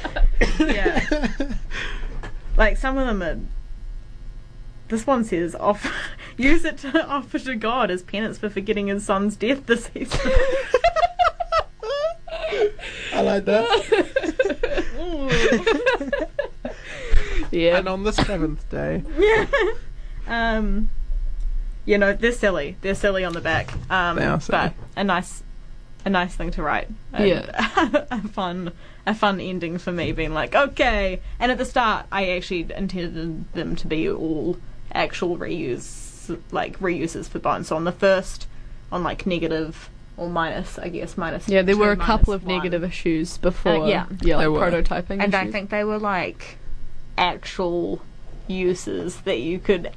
yeah. 0.75 1.53
Like 2.57 2.77
some 2.77 2.99
of 2.99 3.07
them 3.07 3.23
are. 3.23 3.39
This 4.89 5.07
one 5.07 5.23
says, 5.25 5.55
"Off, 5.55 5.87
use 6.37 6.65
it 6.65 6.79
to 6.79 7.07
offer 7.07 7.39
to 7.39 7.55
God 7.55 7.91
as 7.91 8.03
penance 8.03 8.39
for 8.39 8.51
forgetting 8.51 8.89
his 8.89 9.05
son's 9.05 9.37
death 9.37 9.67
this 9.67 9.85
season." 9.87 10.33
I 13.15 13.21
like 13.23 13.45
that. 13.45 13.67
Yeah. 17.53 17.79
and 17.79 17.89
on 17.89 18.05
the 18.05 18.13
seventh 18.13 18.69
day, 18.71 19.03
yeah. 19.19 19.47
Um, 20.29 20.89
you 21.85 21.99
know, 21.99 22.13
they're 22.13 22.33
silly. 22.33 22.77
They're 22.83 22.95
silly 22.95 23.25
on 23.25 23.33
the 23.33 23.41
back. 23.41 23.73
Um, 23.91 24.17
They 24.17 24.27
are 24.27 24.41
silly. 24.41 24.59
but 24.59 24.75
a 24.97 25.05
nice, 25.05 25.43
a 26.05 26.11
nice 26.11 26.35
thing 26.35 26.51
to 26.53 26.63
write. 26.63 26.89
And 27.13 27.29
Yeah. 27.29 28.05
a 28.11 28.21
fun, 28.29 28.73
a 29.07 29.15
fun 29.15 29.41
ending 29.41 29.79
for 29.79 29.93
me, 29.93 30.13
being 30.13 30.35
like, 30.35 30.55
okay. 30.55 31.21
And 31.39 31.51
at 31.53 31.59
the 31.59 31.65
start, 31.65 32.07
I 32.13 32.31
actually 32.31 32.67
intended 32.75 33.53
them 33.55 33.77
to 33.77 33.87
be 33.87 34.09
all 34.11 34.59
actual 34.93 35.37
reuse, 35.39 36.39
like 36.53 36.79
reuses 36.81 37.29
for 37.29 37.39
bones. 37.39 37.69
So 37.69 37.77
on 37.77 37.85
the 37.85 37.93
first, 37.93 38.47
on 38.93 39.03
like 39.03 39.27
negative 39.27 39.89
or 40.17 40.29
minus, 40.29 40.79
I 40.79 40.89
guess 40.91 41.17
minus. 41.17 41.49
Yeah, 41.49 41.63
there 41.63 41.75
two, 41.77 41.81
were 41.81 41.93
a 41.93 41.97
couple 41.97 42.33
of 42.35 42.45
one. 42.45 42.57
negative 42.57 42.85
issues 42.85 43.39
before. 43.39 43.85
Uh, 43.85 43.87
yeah. 43.87 44.07
yeah, 44.21 44.37
like 44.37 44.43
There 44.43 44.53
were. 44.53 44.61
prototyping. 44.71 45.23
and 45.25 45.35
I 45.35 45.51
think 45.51 45.71
they 45.71 45.85
were 45.85 45.99
like 45.99 46.59
actual 47.17 48.03
uses 48.49 49.21
that 49.23 49.41
you 49.41 49.59
could 49.59 49.91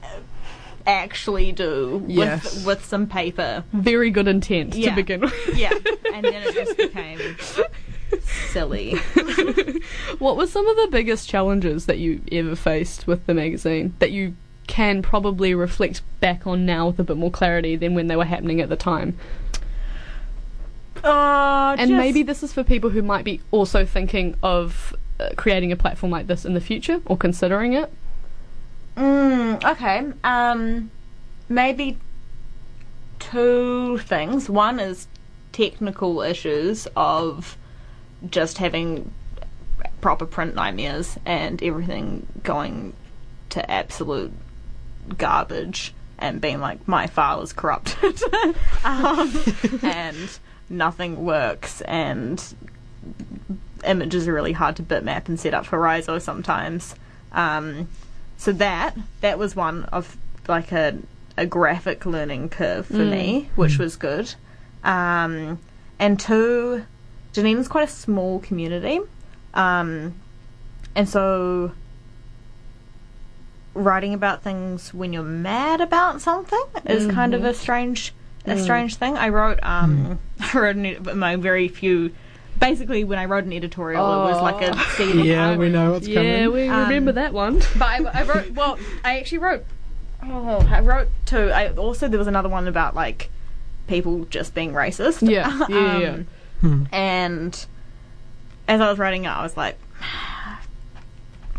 actually 0.85 1.51
do 1.51 2.03
Yes. 2.07 2.43
with 2.57 2.65
with 2.65 2.85
some 2.85 3.07
paper. 3.07 3.63
very 3.73 4.09
good 4.11 4.27
intent 4.27 4.75
Yeah. 4.75 4.89
to 4.89 4.95
begin 4.95 5.21
with. 5.21 5.33
Yeah, 5.57 5.71
and 6.13 6.23
then 6.31 6.43
it 6.43 6.53
just 6.53 6.77
became 6.77 7.19
silly. 8.51 8.95
what 10.19 10.37
were 10.37 10.47
some 10.47 10.67
of 10.67 10.75
the 10.77 10.87
biggest 10.91 11.27
challenges 11.29 11.85
that 11.87 11.97
you 11.99 12.21
ever 12.31 12.55
faced 12.55 13.07
with 13.07 13.25
the 13.25 13.33
magazine 13.33 13.93
that 13.99 14.11
you 14.11 14.35
can 14.67 15.01
probably 15.01 15.53
reflect 15.53 16.01
back 16.19 16.45
on 16.47 16.65
now 16.65 16.87
with 16.87 16.99
a 16.99 17.03
bit 17.03 17.17
more 17.17 17.31
clarity 17.31 17.75
than 17.75 17.93
when 17.95 18.07
they 18.07 18.15
were 18.15 18.25
happening 18.25 18.61
at 18.61 18.69
the 18.69 18.75
time? 18.77 19.17
Uh, 21.03 21.75
And 21.77 21.97
maybe 21.97 22.23
this 22.23 22.43
is 22.43 22.53
for 22.53 22.63
people 22.63 22.89
who 22.91 23.01
might 23.01 23.25
be 23.25 23.41
also 23.51 23.85
thinking 23.85 24.35
of 24.41 24.95
uh, 25.19 25.29
creating 25.35 25.71
a 25.71 25.75
platform 25.75 26.11
like 26.11 26.27
this 26.27 26.45
in 26.45 26.53
the 26.53 26.61
future 26.61 27.01
or 27.05 27.17
considering 27.17 27.73
it. 27.73 27.91
Mm, 28.95 29.63
okay. 29.63 30.11
Um, 30.23 30.91
maybe 31.49 31.97
two 33.19 33.97
things. 33.99 34.49
One 34.49 34.79
is 34.79 35.07
technical 35.51 36.21
issues 36.21 36.87
of 36.95 37.57
just 38.29 38.57
having 38.57 39.11
proper 40.01 40.25
print 40.25 40.55
nightmares 40.55 41.17
and 41.25 41.61
everything 41.63 42.27
going 42.43 42.93
to 43.49 43.71
absolute 43.71 44.31
garbage 45.17 45.93
and 46.17 46.39
being 46.39 46.59
like 46.59 46.87
my 46.87 47.07
file 47.07 47.41
is 47.41 47.53
corrupted 47.53 48.21
um, 48.85 49.31
and 49.81 50.39
nothing 50.69 51.23
works 51.23 51.81
and 51.81 52.55
images 53.85 54.27
are 54.27 54.33
really 54.33 54.53
hard 54.53 54.75
to 54.77 54.83
bitmap 54.83 55.27
and 55.27 55.39
set 55.39 55.53
up 55.53 55.65
for 55.65 55.79
Riso 55.79 56.19
sometimes. 56.19 56.95
Um, 57.31 57.87
so 58.43 58.51
that 58.51 58.93
that 59.21 59.39
was 59.39 59.55
one 59.55 59.85
of 59.85 60.17
like 60.49 60.73
a 60.73 60.97
a 61.37 61.45
graphic 61.45 62.05
learning 62.05 62.49
curve 62.49 62.85
for 62.85 62.93
me, 63.09 63.49
which 63.55 63.79
was 63.79 63.95
good. 63.95 64.35
Um, 64.83 65.59
and 65.97 66.19
two, 66.19 66.83
Dunedin's 67.31 67.69
quite 67.69 67.87
a 67.87 67.91
small 67.91 68.39
community, 68.39 68.99
um, 69.53 70.13
and 70.93 71.07
so 71.07 71.71
writing 73.73 74.13
about 74.13 74.43
things 74.43 74.93
when 74.93 75.13
you're 75.13 75.23
mad 75.23 75.79
about 75.79 76.21
something 76.21 76.63
is 76.85 77.07
kind 77.07 77.33
of 77.33 77.45
a 77.45 77.53
strange 77.53 78.13
a 78.45 78.59
strange 78.59 78.97
thing. 78.97 79.15
I 79.15 79.29
wrote 79.29 79.59
um 79.63 80.19
I 80.41 80.57
wrote 80.57 81.15
my 81.15 81.37
very 81.37 81.69
few. 81.69 82.13
Basically, 82.69 83.03
when 83.03 83.19
I 83.19 83.25
wrote 83.25 83.43
an 83.43 83.53
editorial, 83.53 84.05
it 84.05 84.31
was 84.31 84.41
like 84.41 84.61
a 84.61 84.77
scene 84.95 85.19
of 85.19 85.25
yeah, 85.25 85.55
we 85.55 85.69
know 85.69 85.91
what's 85.91 86.07
Yeah, 86.07 86.15
coming. 86.15 86.31
Yeah, 86.31 86.47
we 86.47 86.67
Um, 86.67 86.83
remember 86.83 87.11
that 87.13 87.33
one. 87.33 87.59
but 87.77 87.81
I, 87.81 87.97
I 88.03 88.23
wrote. 88.23 88.51
Well, 88.51 88.77
I 89.03 89.19
actually 89.19 89.39
wrote. 89.39 89.65
Oh, 90.23 90.65
I 90.71 90.79
wrote 90.79 91.09
two. 91.25 91.49
I 91.51 91.69
also 91.73 92.07
there 92.07 92.17
was 92.19 92.27
another 92.27 92.49
one 92.49 92.67
about 92.67 92.95
like 92.95 93.29
people 93.87 94.25
just 94.25 94.55
being 94.55 94.71
racist. 94.71 95.27
Yeah, 95.29 95.65
yeah, 95.69 95.97
yeah. 95.99 96.09
Um, 96.09 96.27
Hmm. 96.61 96.83
And 96.93 97.65
as 98.69 98.79
I 98.79 98.89
was 98.89 98.97
writing 98.97 99.25
it, 99.25 99.27
I 99.27 99.43
was 99.43 99.57
like, 99.57 99.77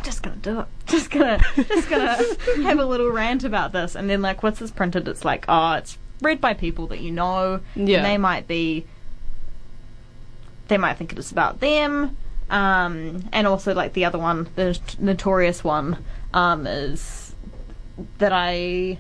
just 0.03 0.23
gonna 0.23 0.37
do 0.37 0.61
it. 0.61 0.67
Just 0.87 1.11
gonna, 1.11 1.39
just 1.57 1.91
gonna 1.91 2.17
have 2.63 2.79
a 2.79 2.87
little 2.87 3.11
rant 3.11 3.45
about 3.45 3.73
this. 3.73 3.95
And 3.95 4.09
then 4.09 4.23
like, 4.23 4.43
once 4.43 4.63
it's 4.63 4.71
printed, 4.71 5.07
it's 5.09 5.25
like, 5.25 5.45
oh, 5.49 5.75
it's 5.75 5.99
read 6.23 6.41
by 6.41 6.55
people 6.55 6.87
that 6.89 7.01
you 7.01 7.11
know. 7.11 7.61
Yeah. 7.75 7.99
And 7.99 8.07
they 8.07 8.17
might 8.19 8.47
be. 8.49 8.87
They 10.69 10.79
might 10.79 10.95
think 10.95 11.13
it's 11.13 11.31
about 11.33 11.61
them. 11.61 12.17
Um, 12.51 13.25
and 13.33 13.47
also 13.47 13.75
like 13.75 13.95
the 13.95 14.05
other 14.05 14.19
one, 14.19 14.49
the 14.55 14.79
notorious 14.99 15.65
one, 15.65 16.05
um, 16.33 16.67
is 16.67 17.35
that 18.19 18.33
I 18.33 18.99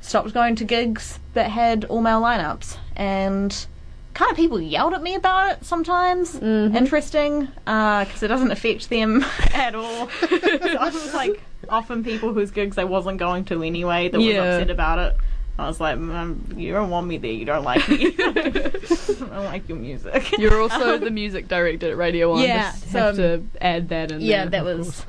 stopped 0.00 0.34
going 0.34 0.54
to 0.56 0.64
gigs 0.64 1.18
that 1.32 1.50
had 1.50 1.84
all 1.86 2.02
male 2.02 2.20
lineups 2.20 2.76
and 2.96 3.66
kind 4.12 4.30
of 4.30 4.36
people 4.36 4.60
yelled 4.60 4.92
at 4.94 5.02
me 5.02 5.14
about 5.14 5.52
it 5.52 5.64
sometimes 5.64 6.34
Mhm. 6.38 6.76
interesting 6.76 7.46
because 7.64 8.22
it 8.22 8.28
doesn't 8.28 8.50
affect 8.52 8.90
them 8.90 9.24
at 9.54 9.74
all 9.74 10.08
so 10.28 10.76
i 10.78 10.90
was 10.92 11.14
like 11.14 11.42
often 11.68 12.04
people 12.04 12.32
whose 12.32 12.50
gigs 12.52 12.76
i 12.78 12.84
wasn't 12.84 13.16
going 13.18 13.44
to 13.46 13.62
anyway 13.64 14.08
that 14.08 14.18
was 14.18 14.26
upset 14.36 14.70
about 14.70 14.98
it 15.00 15.16
i 15.58 15.66
was 15.66 15.80
like 15.80 15.96
mm, 15.96 16.58
you 16.58 16.72
don't 16.72 16.90
want 16.90 17.06
me 17.06 17.16
there 17.16 17.30
you 17.30 17.44
don't 17.44 17.64
like 17.64 17.88
me 17.88 18.06
i 18.18 18.30
don't 18.30 19.44
like 19.44 19.68
your 19.68 19.78
music 19.78 20.32
You're 20.38 20.60
also 20.60 20.98
the 20.98 21.10
music 21.10 21.48
director 21.48 21.90
at 21.90 21.96
Radio 21.96 22.30
One. 22.30 22.42
Yeah, 22.42 22.72
just 22.72 22.90
so- 22.90 22.98
have 22.98 23.16
to 23.16 23.46
add 23.60 23.88
that 23.90 24.10
in. 24.10 24.20
yeah 24.20 24.46
there. 24.46 24.62
that 24.62 24.64
was 24.64 25.06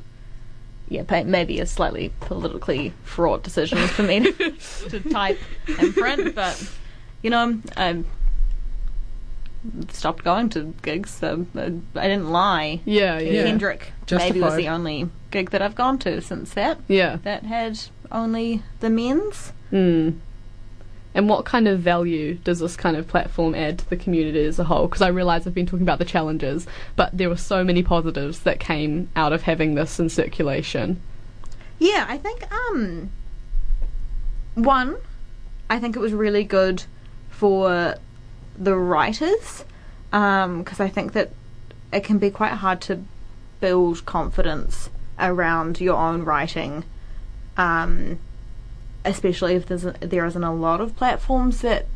yeah, 0.88 1.22
maybe 1.24 1.60
a 1.60 1.66
slightly 1.66 2.12
politically 2.20 2.92
fraught 3.02 3.42
decision 3.42 3.78
for 3.88 4.02
me 4.02 4.32
to, 4.32 4.50
to 4.90 5.00
type 5.10 5.38
and 5.80 5.94
print, 5.94 6.34
but 6.34 6.70
you 7.22 7.30
know, 7.30 7.60
I 7.76 8.04
stopped 9.88 10.22
going 10.22 10.48
to 10.50 10.74
gigs, 10.82 11.10
so 11.10 11.46
I, 11.56 11.72
I 11.96 12.08
didn't 12.08 12.30
lie. 12.30 12.80
Yeah, 12.84 13.18
yeah, 13.18 13.44
Kendrick 13.44 13.92
maybe 14.10 14.40
was 14.40 14.54
the 14.56 14.68
only 14.68 15.08
gig 15.30 15.50
that 15.50 15.60
I've 15.60 15.74
gone 15.74 15.98
to 16.00 16.20
since 16.20 16.54
that 16.54 16.78
yeah. 16.86 17.16
that 17.24 17.42
had 17.42 17.80
only 18.12 18.62
the 18.80 18.90
men's. 18.90 19.52
Mm. 19.72 20.20
And 21.16 21.30
what 21.30 21.46
kind 21.46 21.66
of 21.66 21.80
value 21.80 22.34
does 22.34 22.58
this 22.58 22.76
kind 22.76 22.94
of 22.94 23.08
platform 23.08 23.54
add 23.54 23.78
to 23.78 23.88
the 23.88 23.96
community 23.96 24.44
as 24.44 24.58
a 24.58 24.64
whole? 24.64 24.86
Because 24.86 25.00
I 25.00 25.08
realise 25.08 25.46
I've 25.46 25.54
been 25.54 25.64
talking 25.64 25.82
about 25.82 25.98
the 25.98 26.04
challenges, 26.04 26.66
but 26.94 27.16
there 27.16 27.30
were 27.30 27.38
so 27.38 27.64
many 27.64 27.82
positives 27.82 28.40
that 28.40 28.60
came 28.60 29.08
out 29.16 29.32
of 29.32 29.40
having 29.40 29.76
this 29.76 29.98
in 29.98 30.10
circulation. 30.10 31.00
Yeah, 31.78 32.04
I 32.06 32.18
think 32.18 32.44
um 32.52 33.10
one, 34.56 34.98
I 35.70 35.78
think 35.78 35.96
it 35.96 36.00
was 36.00 36.12
really 36.12 36.44
good 36.44 36.84
for 37.30 37.94
the 38.58 38.76
writers 38.76 39.64
because 40.10 40.80
I 40.80 40.88
think 40.88 41.14
that 41.14 41.30
it 41.94 42.04
can 42.04 42.18
be 42.18 42.30
quite 42.30 42.52
hard 42.52 42.82
to 42.82 43.02
build 43.60 44.04
confidence 44.04 44.90
around 45.18 45.80
your 45.80 45.96
own 45.96 46.24
writing 46.24 46.84
um, 47.56 48.18
especially 49.06 49.54
if 49.54 49.66
there's 49.66 49.84
a, 49.84 49.92
there 50.00 50.26
isn't 50.26 50.44
a 50.44 50.54
lot 50.54 50.80
of 50.80 50.96
platforms 50.96 51.60
that 51.62 51.86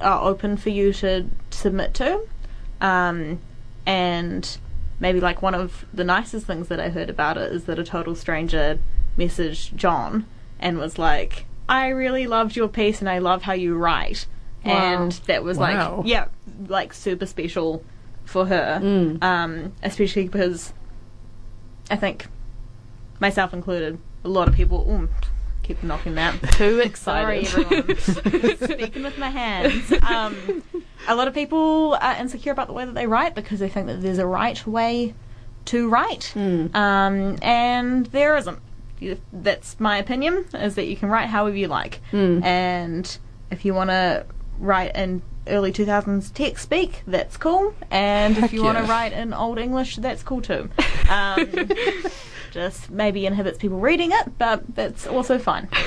are 0.00 0.22
open 0.22 0.56
for 0.56 0.70
you 0.70 0.92
to 0.92 1.26
submit 1.50 1.94
to. 1.94 2.20
Um, 2.80 3.40
and 3.86 4.58
maybe 5.00 5.20
like 5.20 5.40
one 5.42 5.54
of 5.54 5.84
the 5.94 6.04
nicest 6.04 6.46
things 6.46 6.68
that 6.68 6.78
I 6.80 6.90
heard 6.90 7.08
about 7.08 7.36
it 7.38 7.52
is 7.52 7.64
that 7.64 7.78
a 7.78 7.84
total 7.84 8.14
stranger 8.14 8.78
messaged 9.16 9.74
John 9.76 10.26
and 10.60 10.78
was 10.78 10.98
like, 10.98 11.46
I 11.68 11.88
really 11.88 12.26
loved 12.26 12.56
your 12.56 12.68
piece 12.68 13.00
and 13.00 13.08
I 13.08 13.18
love 13.18 13.42
how 13.42 13.52
you 13.52 13.76
write. 13.76 14.26
Wow. 14.64 14.72
And 14.72 15.12
that 15.26 15.42
was 15.44 15.56
Wow. 15.58 15.98
like, 15.98 16.06
yeah, 16.06 16.26
like 16.66 16.92
super 16.92 17.26
special 17.26 17.84
for 18.24 18.46
her. 18.46 18.80
Mm. 18.82 19.22
Um, 19.22 19.72
especially 19.82 20.28
because 20.28 20.72
I 21.90 21.96
think, 21.96 22.26
myself 23.20 23.54
included, 23.54 23.98
a 24.24 24.28
lot 24.28 24.48
of 24.48 24.54
people, 24.54 24.86
ooh, 24.90 25.08
keep 25.68 25.82
knocking 25.84 26.14
that. 26.16 26.34
Too 26.52 26.82
Sorry, 26.94 27.40
excited. 27.40 27.72
everyone. 27.74 28.56
Speaking 28.56 29.02
with 29.04 29.18
my 29.18 29.28
hands. 29.28 29.92
Um, 30.02 30.62
a 31.06 31.14
lot 31.14 31.28
of 31.28 31.34
people 31.34 31.96
are 32.00 32.16
insecure 32.16 32.52
about 32.52 32.66
the 32.66 32.72
way 32.72 32.84
that 32.86 32.94
they 32.94 33.06
write 33.06 33.34
because 33.34 33.60
they 33.60 33.68
think 33.68 33.86
that 33.86 34.00
there's 34.02 34.18
a 34.18 34.26
right 34.26 34.66
way 34.66 35.14
to 35.66 35.88
write, 35.88 36.32
Mm. 36.34 36.74
um, 36.74 37.36
and 37.42 38.06
there 38.06 38.36
isn't. 38.38 38.58
That's 39.32 39.78
my 39.78 39.98
opinion. 39.98 40.46
Is 40.54 40.74
that 40.76 40.86
you 40.86 40.96
can 40.96 41.10
write 41.10 41.28
however 41.28 41.56
you 41.56 41.68
like, 41.68 42.00
Mm. 42.12 42.42
and 42.42 43.18
if 43.50 43.64
you 43.64 43.74
want 43.74 43.90
to 43.90 44.24
write 44.58 44.96
in 44.96 45.20
early 45.46 45.70
2000s 45.72 46.30
text 46.32 46.62
speak, 46.64 47.02
that's 47.06 47.36
cool. 47.36 47.74
And 47.90 48.34
Heck 48.34 48.44
if 48.46 48.52
you 48.54 48.64
want 48.64 48.78
to 48.78 48.84
write 48.84 49.12
in 49.12 49.32
old 49.34 49.58
English, 49.58 49.96
that's 49.96 50.22
cool 50.22 50.40
too. 50.40 50.70
Um, 51.10 51.48
just 52.50 52.90
maybe 52.90 53.26
inhibits 53.26 53.58
people 53.58 53.78
reading 53.78 54.10
it, 54.12 54.38
but 54.38 54.62
that's 54.74 55.06
also 55.06 55.38
fine. 55.38 55.68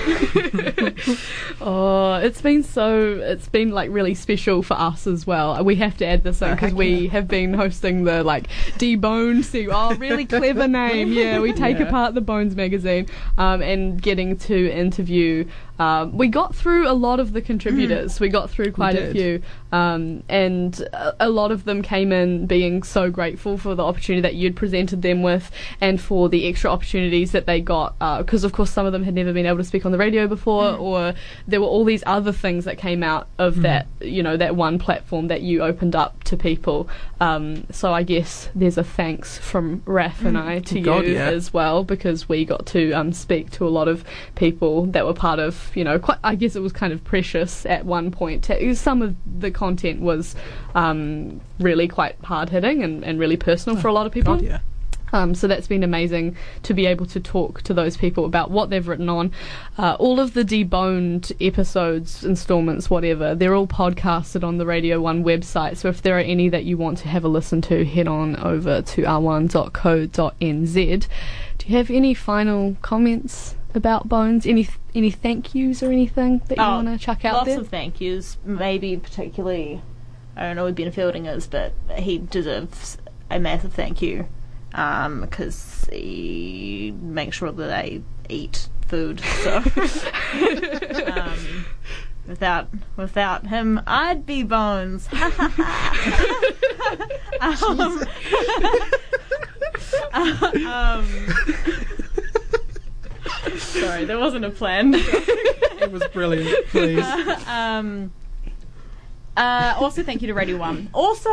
Oh, 1.64 2.16
it's 2.16 2.42
been 2.42 2.64
so. 2.64 3.14
It's 3.22 3.48
been 3.48 3.70
like 3.72 3.92
really 3.92 4.16
special 4.16 4.64
for 4.64 4.74
us 4.76 5.06
as 5.06 5.28
well. 5.28 5.64
We 5.64 5.76
have 5.76 5.96
to 5.98 6.06
add 6.06 6.24
this 6.24 6.42
in 6.42 6.52
because 6.56 6.74
we 6.74 7.08
have 7.10 7.28
been 7.28 7.54
hosting 7.54 8.04
the 8.04 8.24
like 8.24 8.48
deboned. 8.80 9.44
See, 9.46 9.68
oh, 9.70 9.94
really 9.96 10.26
clever 10.26 10.68
name. 10.68 11.12
Yeah, 11.12 11.40
we 11.40 11.54
take 11.54 11.78
Yeah. 11.78 11.88
apart 11.88 12.16
the 12.16 12.22
Bones 12.22 12.56
magazine 12.56 13.08
um, 13.38 13.62
and 13.62 14.02
getting 14.02 14.38
to 14.40 14.72
interview. 14.72 15.48
Um, 15.82 16.16
we 16.16 16.28
got 16.28 16.54
through 16.54 16.88
a 16.88 16.94
lot 16.94 17.20
of 17.20 17.34
the 17.34 17.42
contributors. 17.42 18.20
We 18.20 18.30
got 18.30 18.52
through 18.52 18.72
quite 18.72 18.96
a 18.96 19.12
few, 19.12 19.42
um, 19.72 20.22
and 20.30 20.80
a, 20.94 21.26
a 21.26 21.30
lot 21.30 21.52
of 21.52 21.64
them 21.64 21.82
came 21.82 22.12
in 22.12 22.46
being 22.46 22.84
so 22.84 23.10
grateful 23.10 23.58
for 23.58 23.74
the 23.74 23.84
opportunity 23.84 24.22
that 24.22 24.36
you'd 24.36 24.56
presented 24.56 25.02
them 25.02 25.24
with, 25.24 25.50
and 25.80 26.00
for 26.00 26.30
the 26.30 26.48
extra 26.48 26.70
opportunities 26.70 27.32
that 27.32 27.48
they 27.48 27.62
got. 27.62 27.98
Because 28.20 28.44
of 28.44 28.54
course, 28.54 28.70
some 28.70 28.86
of 28.86 28.92
them 28.92 29.04
had 29.04 29.16
never 29.16 29.34
been 29.34 29.48
able 29.48 29.58
to 29.58 29.64
speak 29.64 29.84
on 29.84 29.92
the 29.92 29.98
radio 29.98 30.28
before, 30.28 30.76
or 30.76 31.16
there 31.48 31.60
were 31.60 31.66
all 31.66 31.84
these 31.84 32.04
other 32.06 32.32
things 32.32 32.66
that 32.66 32.78
came 32.78 33.02
out 33.02 33.28
of 33.40 33.64
that, 33.64 33.88
you 34.02 34.22
know, 34.22 34.38
that 34.38 34.56
one 34.56 34.78
platform 34.78 35.30
that 35.30 35.42
you 35.42 35.64
opened 35.64 35.96
up 35.96 36.24
to 36.26 36.38
people. 36.38 36.88
Um, 37.20 37.66
so 37.72 37.92
I 37.92 38.04
guess 38.04 38.50
there's 38.54 38.78
a 38.78 38.84
thanks 38.84 39.40
from 39.40 39.82
Raf 39.86 40.24
and 40.24 40.38
I 40.38 40.60
to 40.60 40.80
God, 40.80 41.06
you 41.06 41.14
yeah. 41.14 41.30
as 41.30 41.52
well 41.52 41.84
because 41.84 42.30
we 42.30 42.46
got 42.46 42.68
to 42.68 42.92
um, 42.94 43.14
speak 43.14 43.50
to 43.52 43.68
a 43.68 43.70
lot 43.70 43.88
of 43.88 44.04
people 44.36 44.86
that 44.88 45.06
were 45.06 45.14
part 45.14 45.40
of, 45.40 45.71
you 45.76 45.84
know, 45.84 46.00
quite, 46.00 46.18
I 46.24 46.36
guess 46.36 46.56
it 46.56 46.62
was 46.62 46.74
kind 46.74 46.94
of 46.94 47.04
precious 47.04 47.66
at 47.66 47.86
one 47.86 48.12
point. 48.12 48.50
Some 48.74 49.02
of 49.02 49.16
the 49.40 49.52
content 49.52 50.02
was 50.02 50.36
um, 50.76 51.42
really 51.60 51.88
quite 51.88 52.16
hard 52.24 52.50
hitting 52.50 52.84
and, 52.84 53.04
and 53.04 53.20
really 53.20 53.38
personal 53.38 53.80
for 53.80 53.88
a 53.88 53.94
lot 53.94 54.06
of 54.06 54.12
people. 54.12 54.36
God, 54.36 54.44
yeah. 54.44 54.60
Um, 55.14 55.36
so 55.36 55.48
that's 55.48 55.68
been 55.68 55.84
amazing 55.84 56.38
to 56.64 56.74
be 56.74 56.86
able 56.86 57.06
to 57.08 57.20
talk 57.20 57.62
to 57.64 57.74
those 57.74 57.98
people 57.98 58.26
about 58.26 58.50
what 58.52 58.70
they've 58.70 58.88
written 58.88 59.10
on. 59.10 59.34
Uh, 59.78 59.96
all 60.00 60.20
of 60.20 60.34
the 60.34 60.44
deboned 60.44 61.32
episodes, 61.46 62.24
installments, 62.24 62.90
whatever, 62.90 63.36
they're 63.36 63.56
all 63.56 63.68
podcasted 63.68 64.44
on 64.44 64.58
the 64.58 64.66
Radio 64.66 65.02
1 65.02 65.24
website. 65.24 65.78
So 65.78 65.90
if 65.90 66.02
there 66.02 66.18
are 66.18 66.22
any 66.22 66.50
that 66.50 66.64
you 66.64 66.78
want 66.78 66.98
to 67.00 67.08
have 67.08 67.24
a 67.24 67.28
listen 67.28 67.62
to, 67.64 67.86
head 67.86 68.08
on 68.08 68.38
over 68.38 68.82
to 68.82 69.02
r1.co.nz. 69.02 70.78
Do 71.58 71.68
you 71.68 71.78
have 71.78 71.92
any 71.92 72.14
final 72.14 72.78
comments 72.82 73.56
about 73.76 74.08
Bones? 74.10 74.46
Any 74.46 74.68
any 74.94 75.12
thank 75.12 75.54
yous 75.56 75.82
or 75.84 75.92
anything 75.92 76.42
that 76.48 76.58
you 76.58 76.64
Oh, 76.64 76.76
want 76.78 76.88
to 76.88 76.98
chuck 76.98 77.26
out 77.26 77.34
Lots 77.34 77.46
there? 77.48 77.60
of 77.60 77.68
thank 77.70 78.00
yous. 78.02 78.38
Maybe 78.44 78.98
particularly, 78.98 79.82
I 80.36 80.44
don't 80.44 80.56
know 80.56 80.68
who 80.68 80.74
Ben 80.74 80.92
Fielding 80.92 81.26
is, 81.26 81.48
but 81.48 81.74
he 81.98 82.18
deserves 82.18 82.98
a 83.30 83.40
massive 83.40 83.74
thank 83.74 84.02
you 84.02 84.28
because 84.72 85.88
he 85.92 86.94
makes 87.02 87.38
sure 87.38 87.52
that 87.52 87.72
I 87.72 88.02
eat 88.30 88.68
food. 88.88 89.20
So 89.44 89.58
um, 91.14 91.66
without 92.28 92.68
without 92.96 93.48
him, 93.48 93.82
I'd 93.88 94.26
be 94.26 94.44
bones. 94.44 95.08
um, 97.42 98.04
um, 100.66 101.08
sorry, 103.72 104.06
there 104.06 104.20
wasn't 104.20 104.46
a 104.46 104.50
plan. 104.50 104.94
It 104.96 105.92
was 105.92 106.04
brilliant. 106.14 106.68
Please. 106.68 107.04
um, 107.48 108.12
uh, 109.36 109.76
also, 109.78 110.04
thank 110.04 110.22
you 110.22 110.28
to 110.28 110.34
Radio 110.34 110.58
One. 110.58 110.90
Also, 110.94 111.30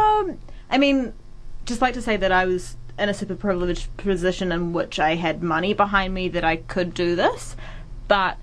I 0.71 0.79
mean, 0.79 1.13
just 1.67 1.81
like 1.81 1.95
to 1.95 2.03
say 2.03 2.17
that 2.17 2.33
I 2.33 2.47
was 2.47 2.77
in 2.99 3.09
a 3.09 3.15
super 3.15 3.35
privileged 3.35 3.95
position 3.97 4.51
in 4.51 4.73
which 4.73 4.99
I 4.99 5.15
had 5.15 5.43
money 5.43 5.75
behind 5.75 6.15
me 6.15 6.29
that 6.31 6.45
I 6.45 6.57
could 6.57 6.95
do 6.95 7.15
this, 7.15 7.57
but 8.09 8.39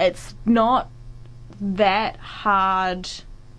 it's 0.00 0.34
not 0.44 0.90
that 1.60 2.16
hard 2.16 3.08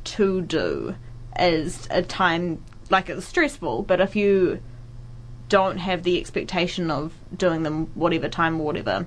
to 0.04 0.42
do 0.42 0.96
as 1.36 1.88
a 1.90 2.02
time 2.02 2.64
like 2.90 3.10
it's 3.10 3.26
stressful, 3.26 3.84
but 3.84 4.02
if 4.02 4.16
you 4.16 4.62
don't 5.50 5.78
have 5.78 6.04
the 6.04 6.20
expectation 6.20 6.92
of 6.92 7.14
doing 7.36 7.64
them 7.64 7.88
whatever 7.96 8.28
time 8.28 8.60
or 8.60 8.66
whatever, 8.66 9.06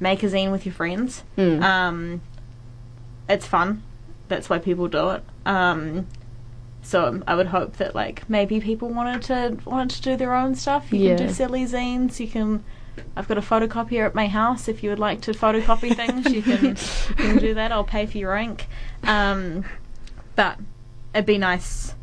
make 0.00 0.22
a 0.22 0.26
zine 0.26 0.50
with 0.50 0.66
your 0.66 0.74
friends. 0.74 1.22
Mm. 1.36 1.62
Um, 1.62 2.22
it's 3.28 3.46
fun. 3.46 3.82
That's 4.28 4.48
why 4.48 4.58
people 4.58 4.88
do 4.88 5.10
it. 5.10 5.24
Um, 5.46 6.06
so 6.82 7.22
I 7.26 7.34
would 7.34 7.48
hope 7.48 7.76
that 7.76 7.94
like 7.94 8.28
maybe 8.28 8.60
people 8.60 8.88
wanted 8.88 9.22
to 9.22 9.58
wanted 9.64 9.96
to 9.96 10.02
do 10.02 10.16
their 10.16 10.34
own 10.34 10.54
stuff. 10.54 10.92
You 10.92 11.08
can 11.08 11.26
do 11.26 11.32
silly 11.32 11.64
zines. 11.64 12.18
You 12.18 12.28
can. 12.28 12.64
I've 13.16 13.28
got 13.28 13.38
a 13.38 13.42
photocopier 13.42 14.06
at 14.06 14.14
my 14.14 14.26
house. 14.26 14.66
If 14.66 14.82
you 14.82 14.90
would 14.90 14.98
like 14.98 15.20
to 15.22 15.32
photocopy 15.32 15.94
things, 15.94 16.32
you 16.32 16.42
can 16.42 16.64
you 16.64 17.14
can 17.14 17.38
do 17.38 17.54
that. 17.54 17.70
I'll 17.70 17.84
pay 17.84 18.06
for 18.06 18.18
your 18.18 18.34
ink. 18.36 18.66
Um, 19.04 19.64
but 20.36 20.58
it'd 21.14 21.26
be 21.26 21.38
nice. 21.38 21.94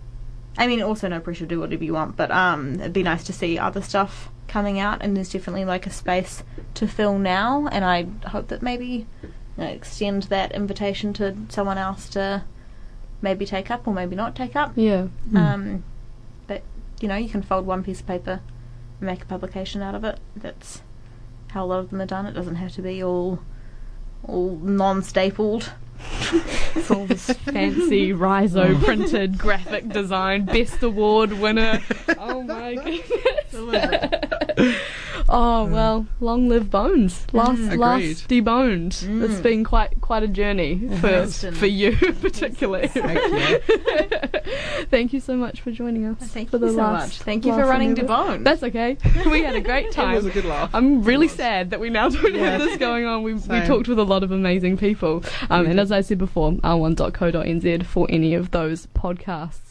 I 0.57 0.67
mean, 0.67 0.81
also 0.81 1.07
no 1.07 1.19
pressure. 1.19 1.45
Do 1.45 1.59
whatever 1.59 1.83
you 1.83 1.93
want. 1.93 2.15
But 2.15 2.31
um, 2.31 2.79
it'd 2.79 2.93
be 2.93 3.03
nice 3.03 3.23
to 3.25 3.33
see 3.33 3.59
other 3.59 3.81
stuff 3.81 4.29
coming 4.47 4.79
out. 4.79 5.01
And 5.01 5.15
there's 5.15 5.31
definitely 5.31 5.65
like 5.65 5.85
a 5.85 5.91
space 5.91 6.43
to 6.75 6.87
fill 6.87 7.19
now. 7.19 7.67
And 7.71 7.85
I 7.85 8.07
hope 8.29 8.47
that 8.47 8.61
maybe 8.61 9.05
you 9.21 9.29
know, 9.57 9.65
extend 9.67 10.23
that 10.23 10.51
invitation 10.51 11.13
to 11.13 11.35
someone 11.49 11.77
else 11.77 12.09
to 12.09 12.43
maybe 13.21 13.45
take 13.45 13.69
up 13.71 13.87
or 13.87 13.93
maybe 13.93 14.15
not 14.15 14.35
take 14.35 14.55
up. 14.55 14.73
yeah. 15.31 15.53
Um, 15.53 15.83
but 16.47 16.63
you 16.99 17.07
know, 17.07 17.15
you 17.15 17.29
can 17.29 17.41
fold 17.41 17.65
one 17.65 17.83
piece 17.83 17.99
of 17.99 18.07
paper 18.07 18.41
and 18.99 19.07
make 19.07 19.21
a 19.21 19.25
publication 19.25 19.81
out 19.81 19.95
of 19.95 20.03
it. 20.03 20.19
That's 20.35 20.81
how 21.49 21.65
a 21.65 21.67
lot 21.67 21.79
of 21.79 21.89
them 21.89 22.01
are 22.01 22.05
done. 22.05 22.25
It 22.25 22.33
doesn't 22.33 22.55
have 22.55 22.73
to 22.73 22.81
be 22.81 23.03
all 23.03 23.39
all 24.23 24.57
non-stapled. 24.57 25.71
It's 26.75 26.91
all 26.91 27.05
this 27.05 27.25
fancy 27.31 28.13
Riso 28.13 28.77
printed 28.79 29.37
graphic 29.37 29.89
design 29.89 30.45
best 30.45 30.83
award 30.83 31.33
winner. 31.33 31.81
Oh 32.19 32.43
my 32.43 32.75
goodness. 33.51 34.16
Oh 35.29 35.67
mm. 35.67 35.71
well, 35.71 36.07
long 36.19 36.49
live 36.49 36.69
Bones. 36.69 37.25
Last 37.33 37.59
mm. 37.59 37.65
Agreed. 37.67 37.79
last 37.79 38.27
deboned. 38.27 38.87
It's 38.87 39.39
mm. 39.39 39.43
been 39.43 39.63
quite 39.63 39.99
quite 40.01 40.23
a 40.23 40.27
journey 40.27 40.87
for 40.99 41.25
for 41.27 41.65
you 41.65 41.95
particularly. 42.21 42.87
Heck 42.87 43.63
Thank 44.89 45.13
you 45.13 45.19
so 45.19 45.35
much 45.35 45.61
for 45.61 45.71
joining 45.71 46.05
us. 46.05 46.17
Thank 46.19 46.51
for 46.51 46.57
you 46.57 46.69
so 46.69 46.75
last 46.75 47.07
much. 47.07 47.17
Thank 47.19 47.45
you 47.45 47.53
for 47.53 47.65
running 47.65 47.97
and 47.97 48.07
Deboned. 48.07 48.43
That's 48.43 48.63
okay. 48.63 48.97
We 49.27 49.43
had 49.43 49.55
a 49.55 49.61
great 49.61 49.91
time. 49.91 50.13
It 50.13 50.17
was 50.17 50.25
a 50.25 50.31
good 50.31 50.45
laugh. 50.45 50.69
I'm 50.73 51.03
really 51.03 51.27
sad 51.27 51.71
that 51.71 51.79
we 51.79 51.89
now 51.89 52.09
don't 52.09 52.33
Yeah. 52.33 52.51
have 52.51 52.61
this 52.61 52.77
going 52.77 53.05
on. 53.05 53.23
We, 53.23 53.33
we 53.33 53.59
talked 53.61 53.87
with 53.87 53.99
a 53.99 54.03
lot 54.03 54.23
of 54.23 54.31
amazing 54.31 54.77
people. 54.77 55.23
Um, 55.49 55.65
and 55.65 55.75
did. 55.75 55.79
as 55.79 55.91
I 55.91 56.01
said 56.01 56.17
before, 56.17 56.53
r1.co.nz 56.53 57.85
for 57.85 58.07
any 58.09 58.33
of 58.33 58.51
those 58.51 58.87
podcasts. 58.87 59.66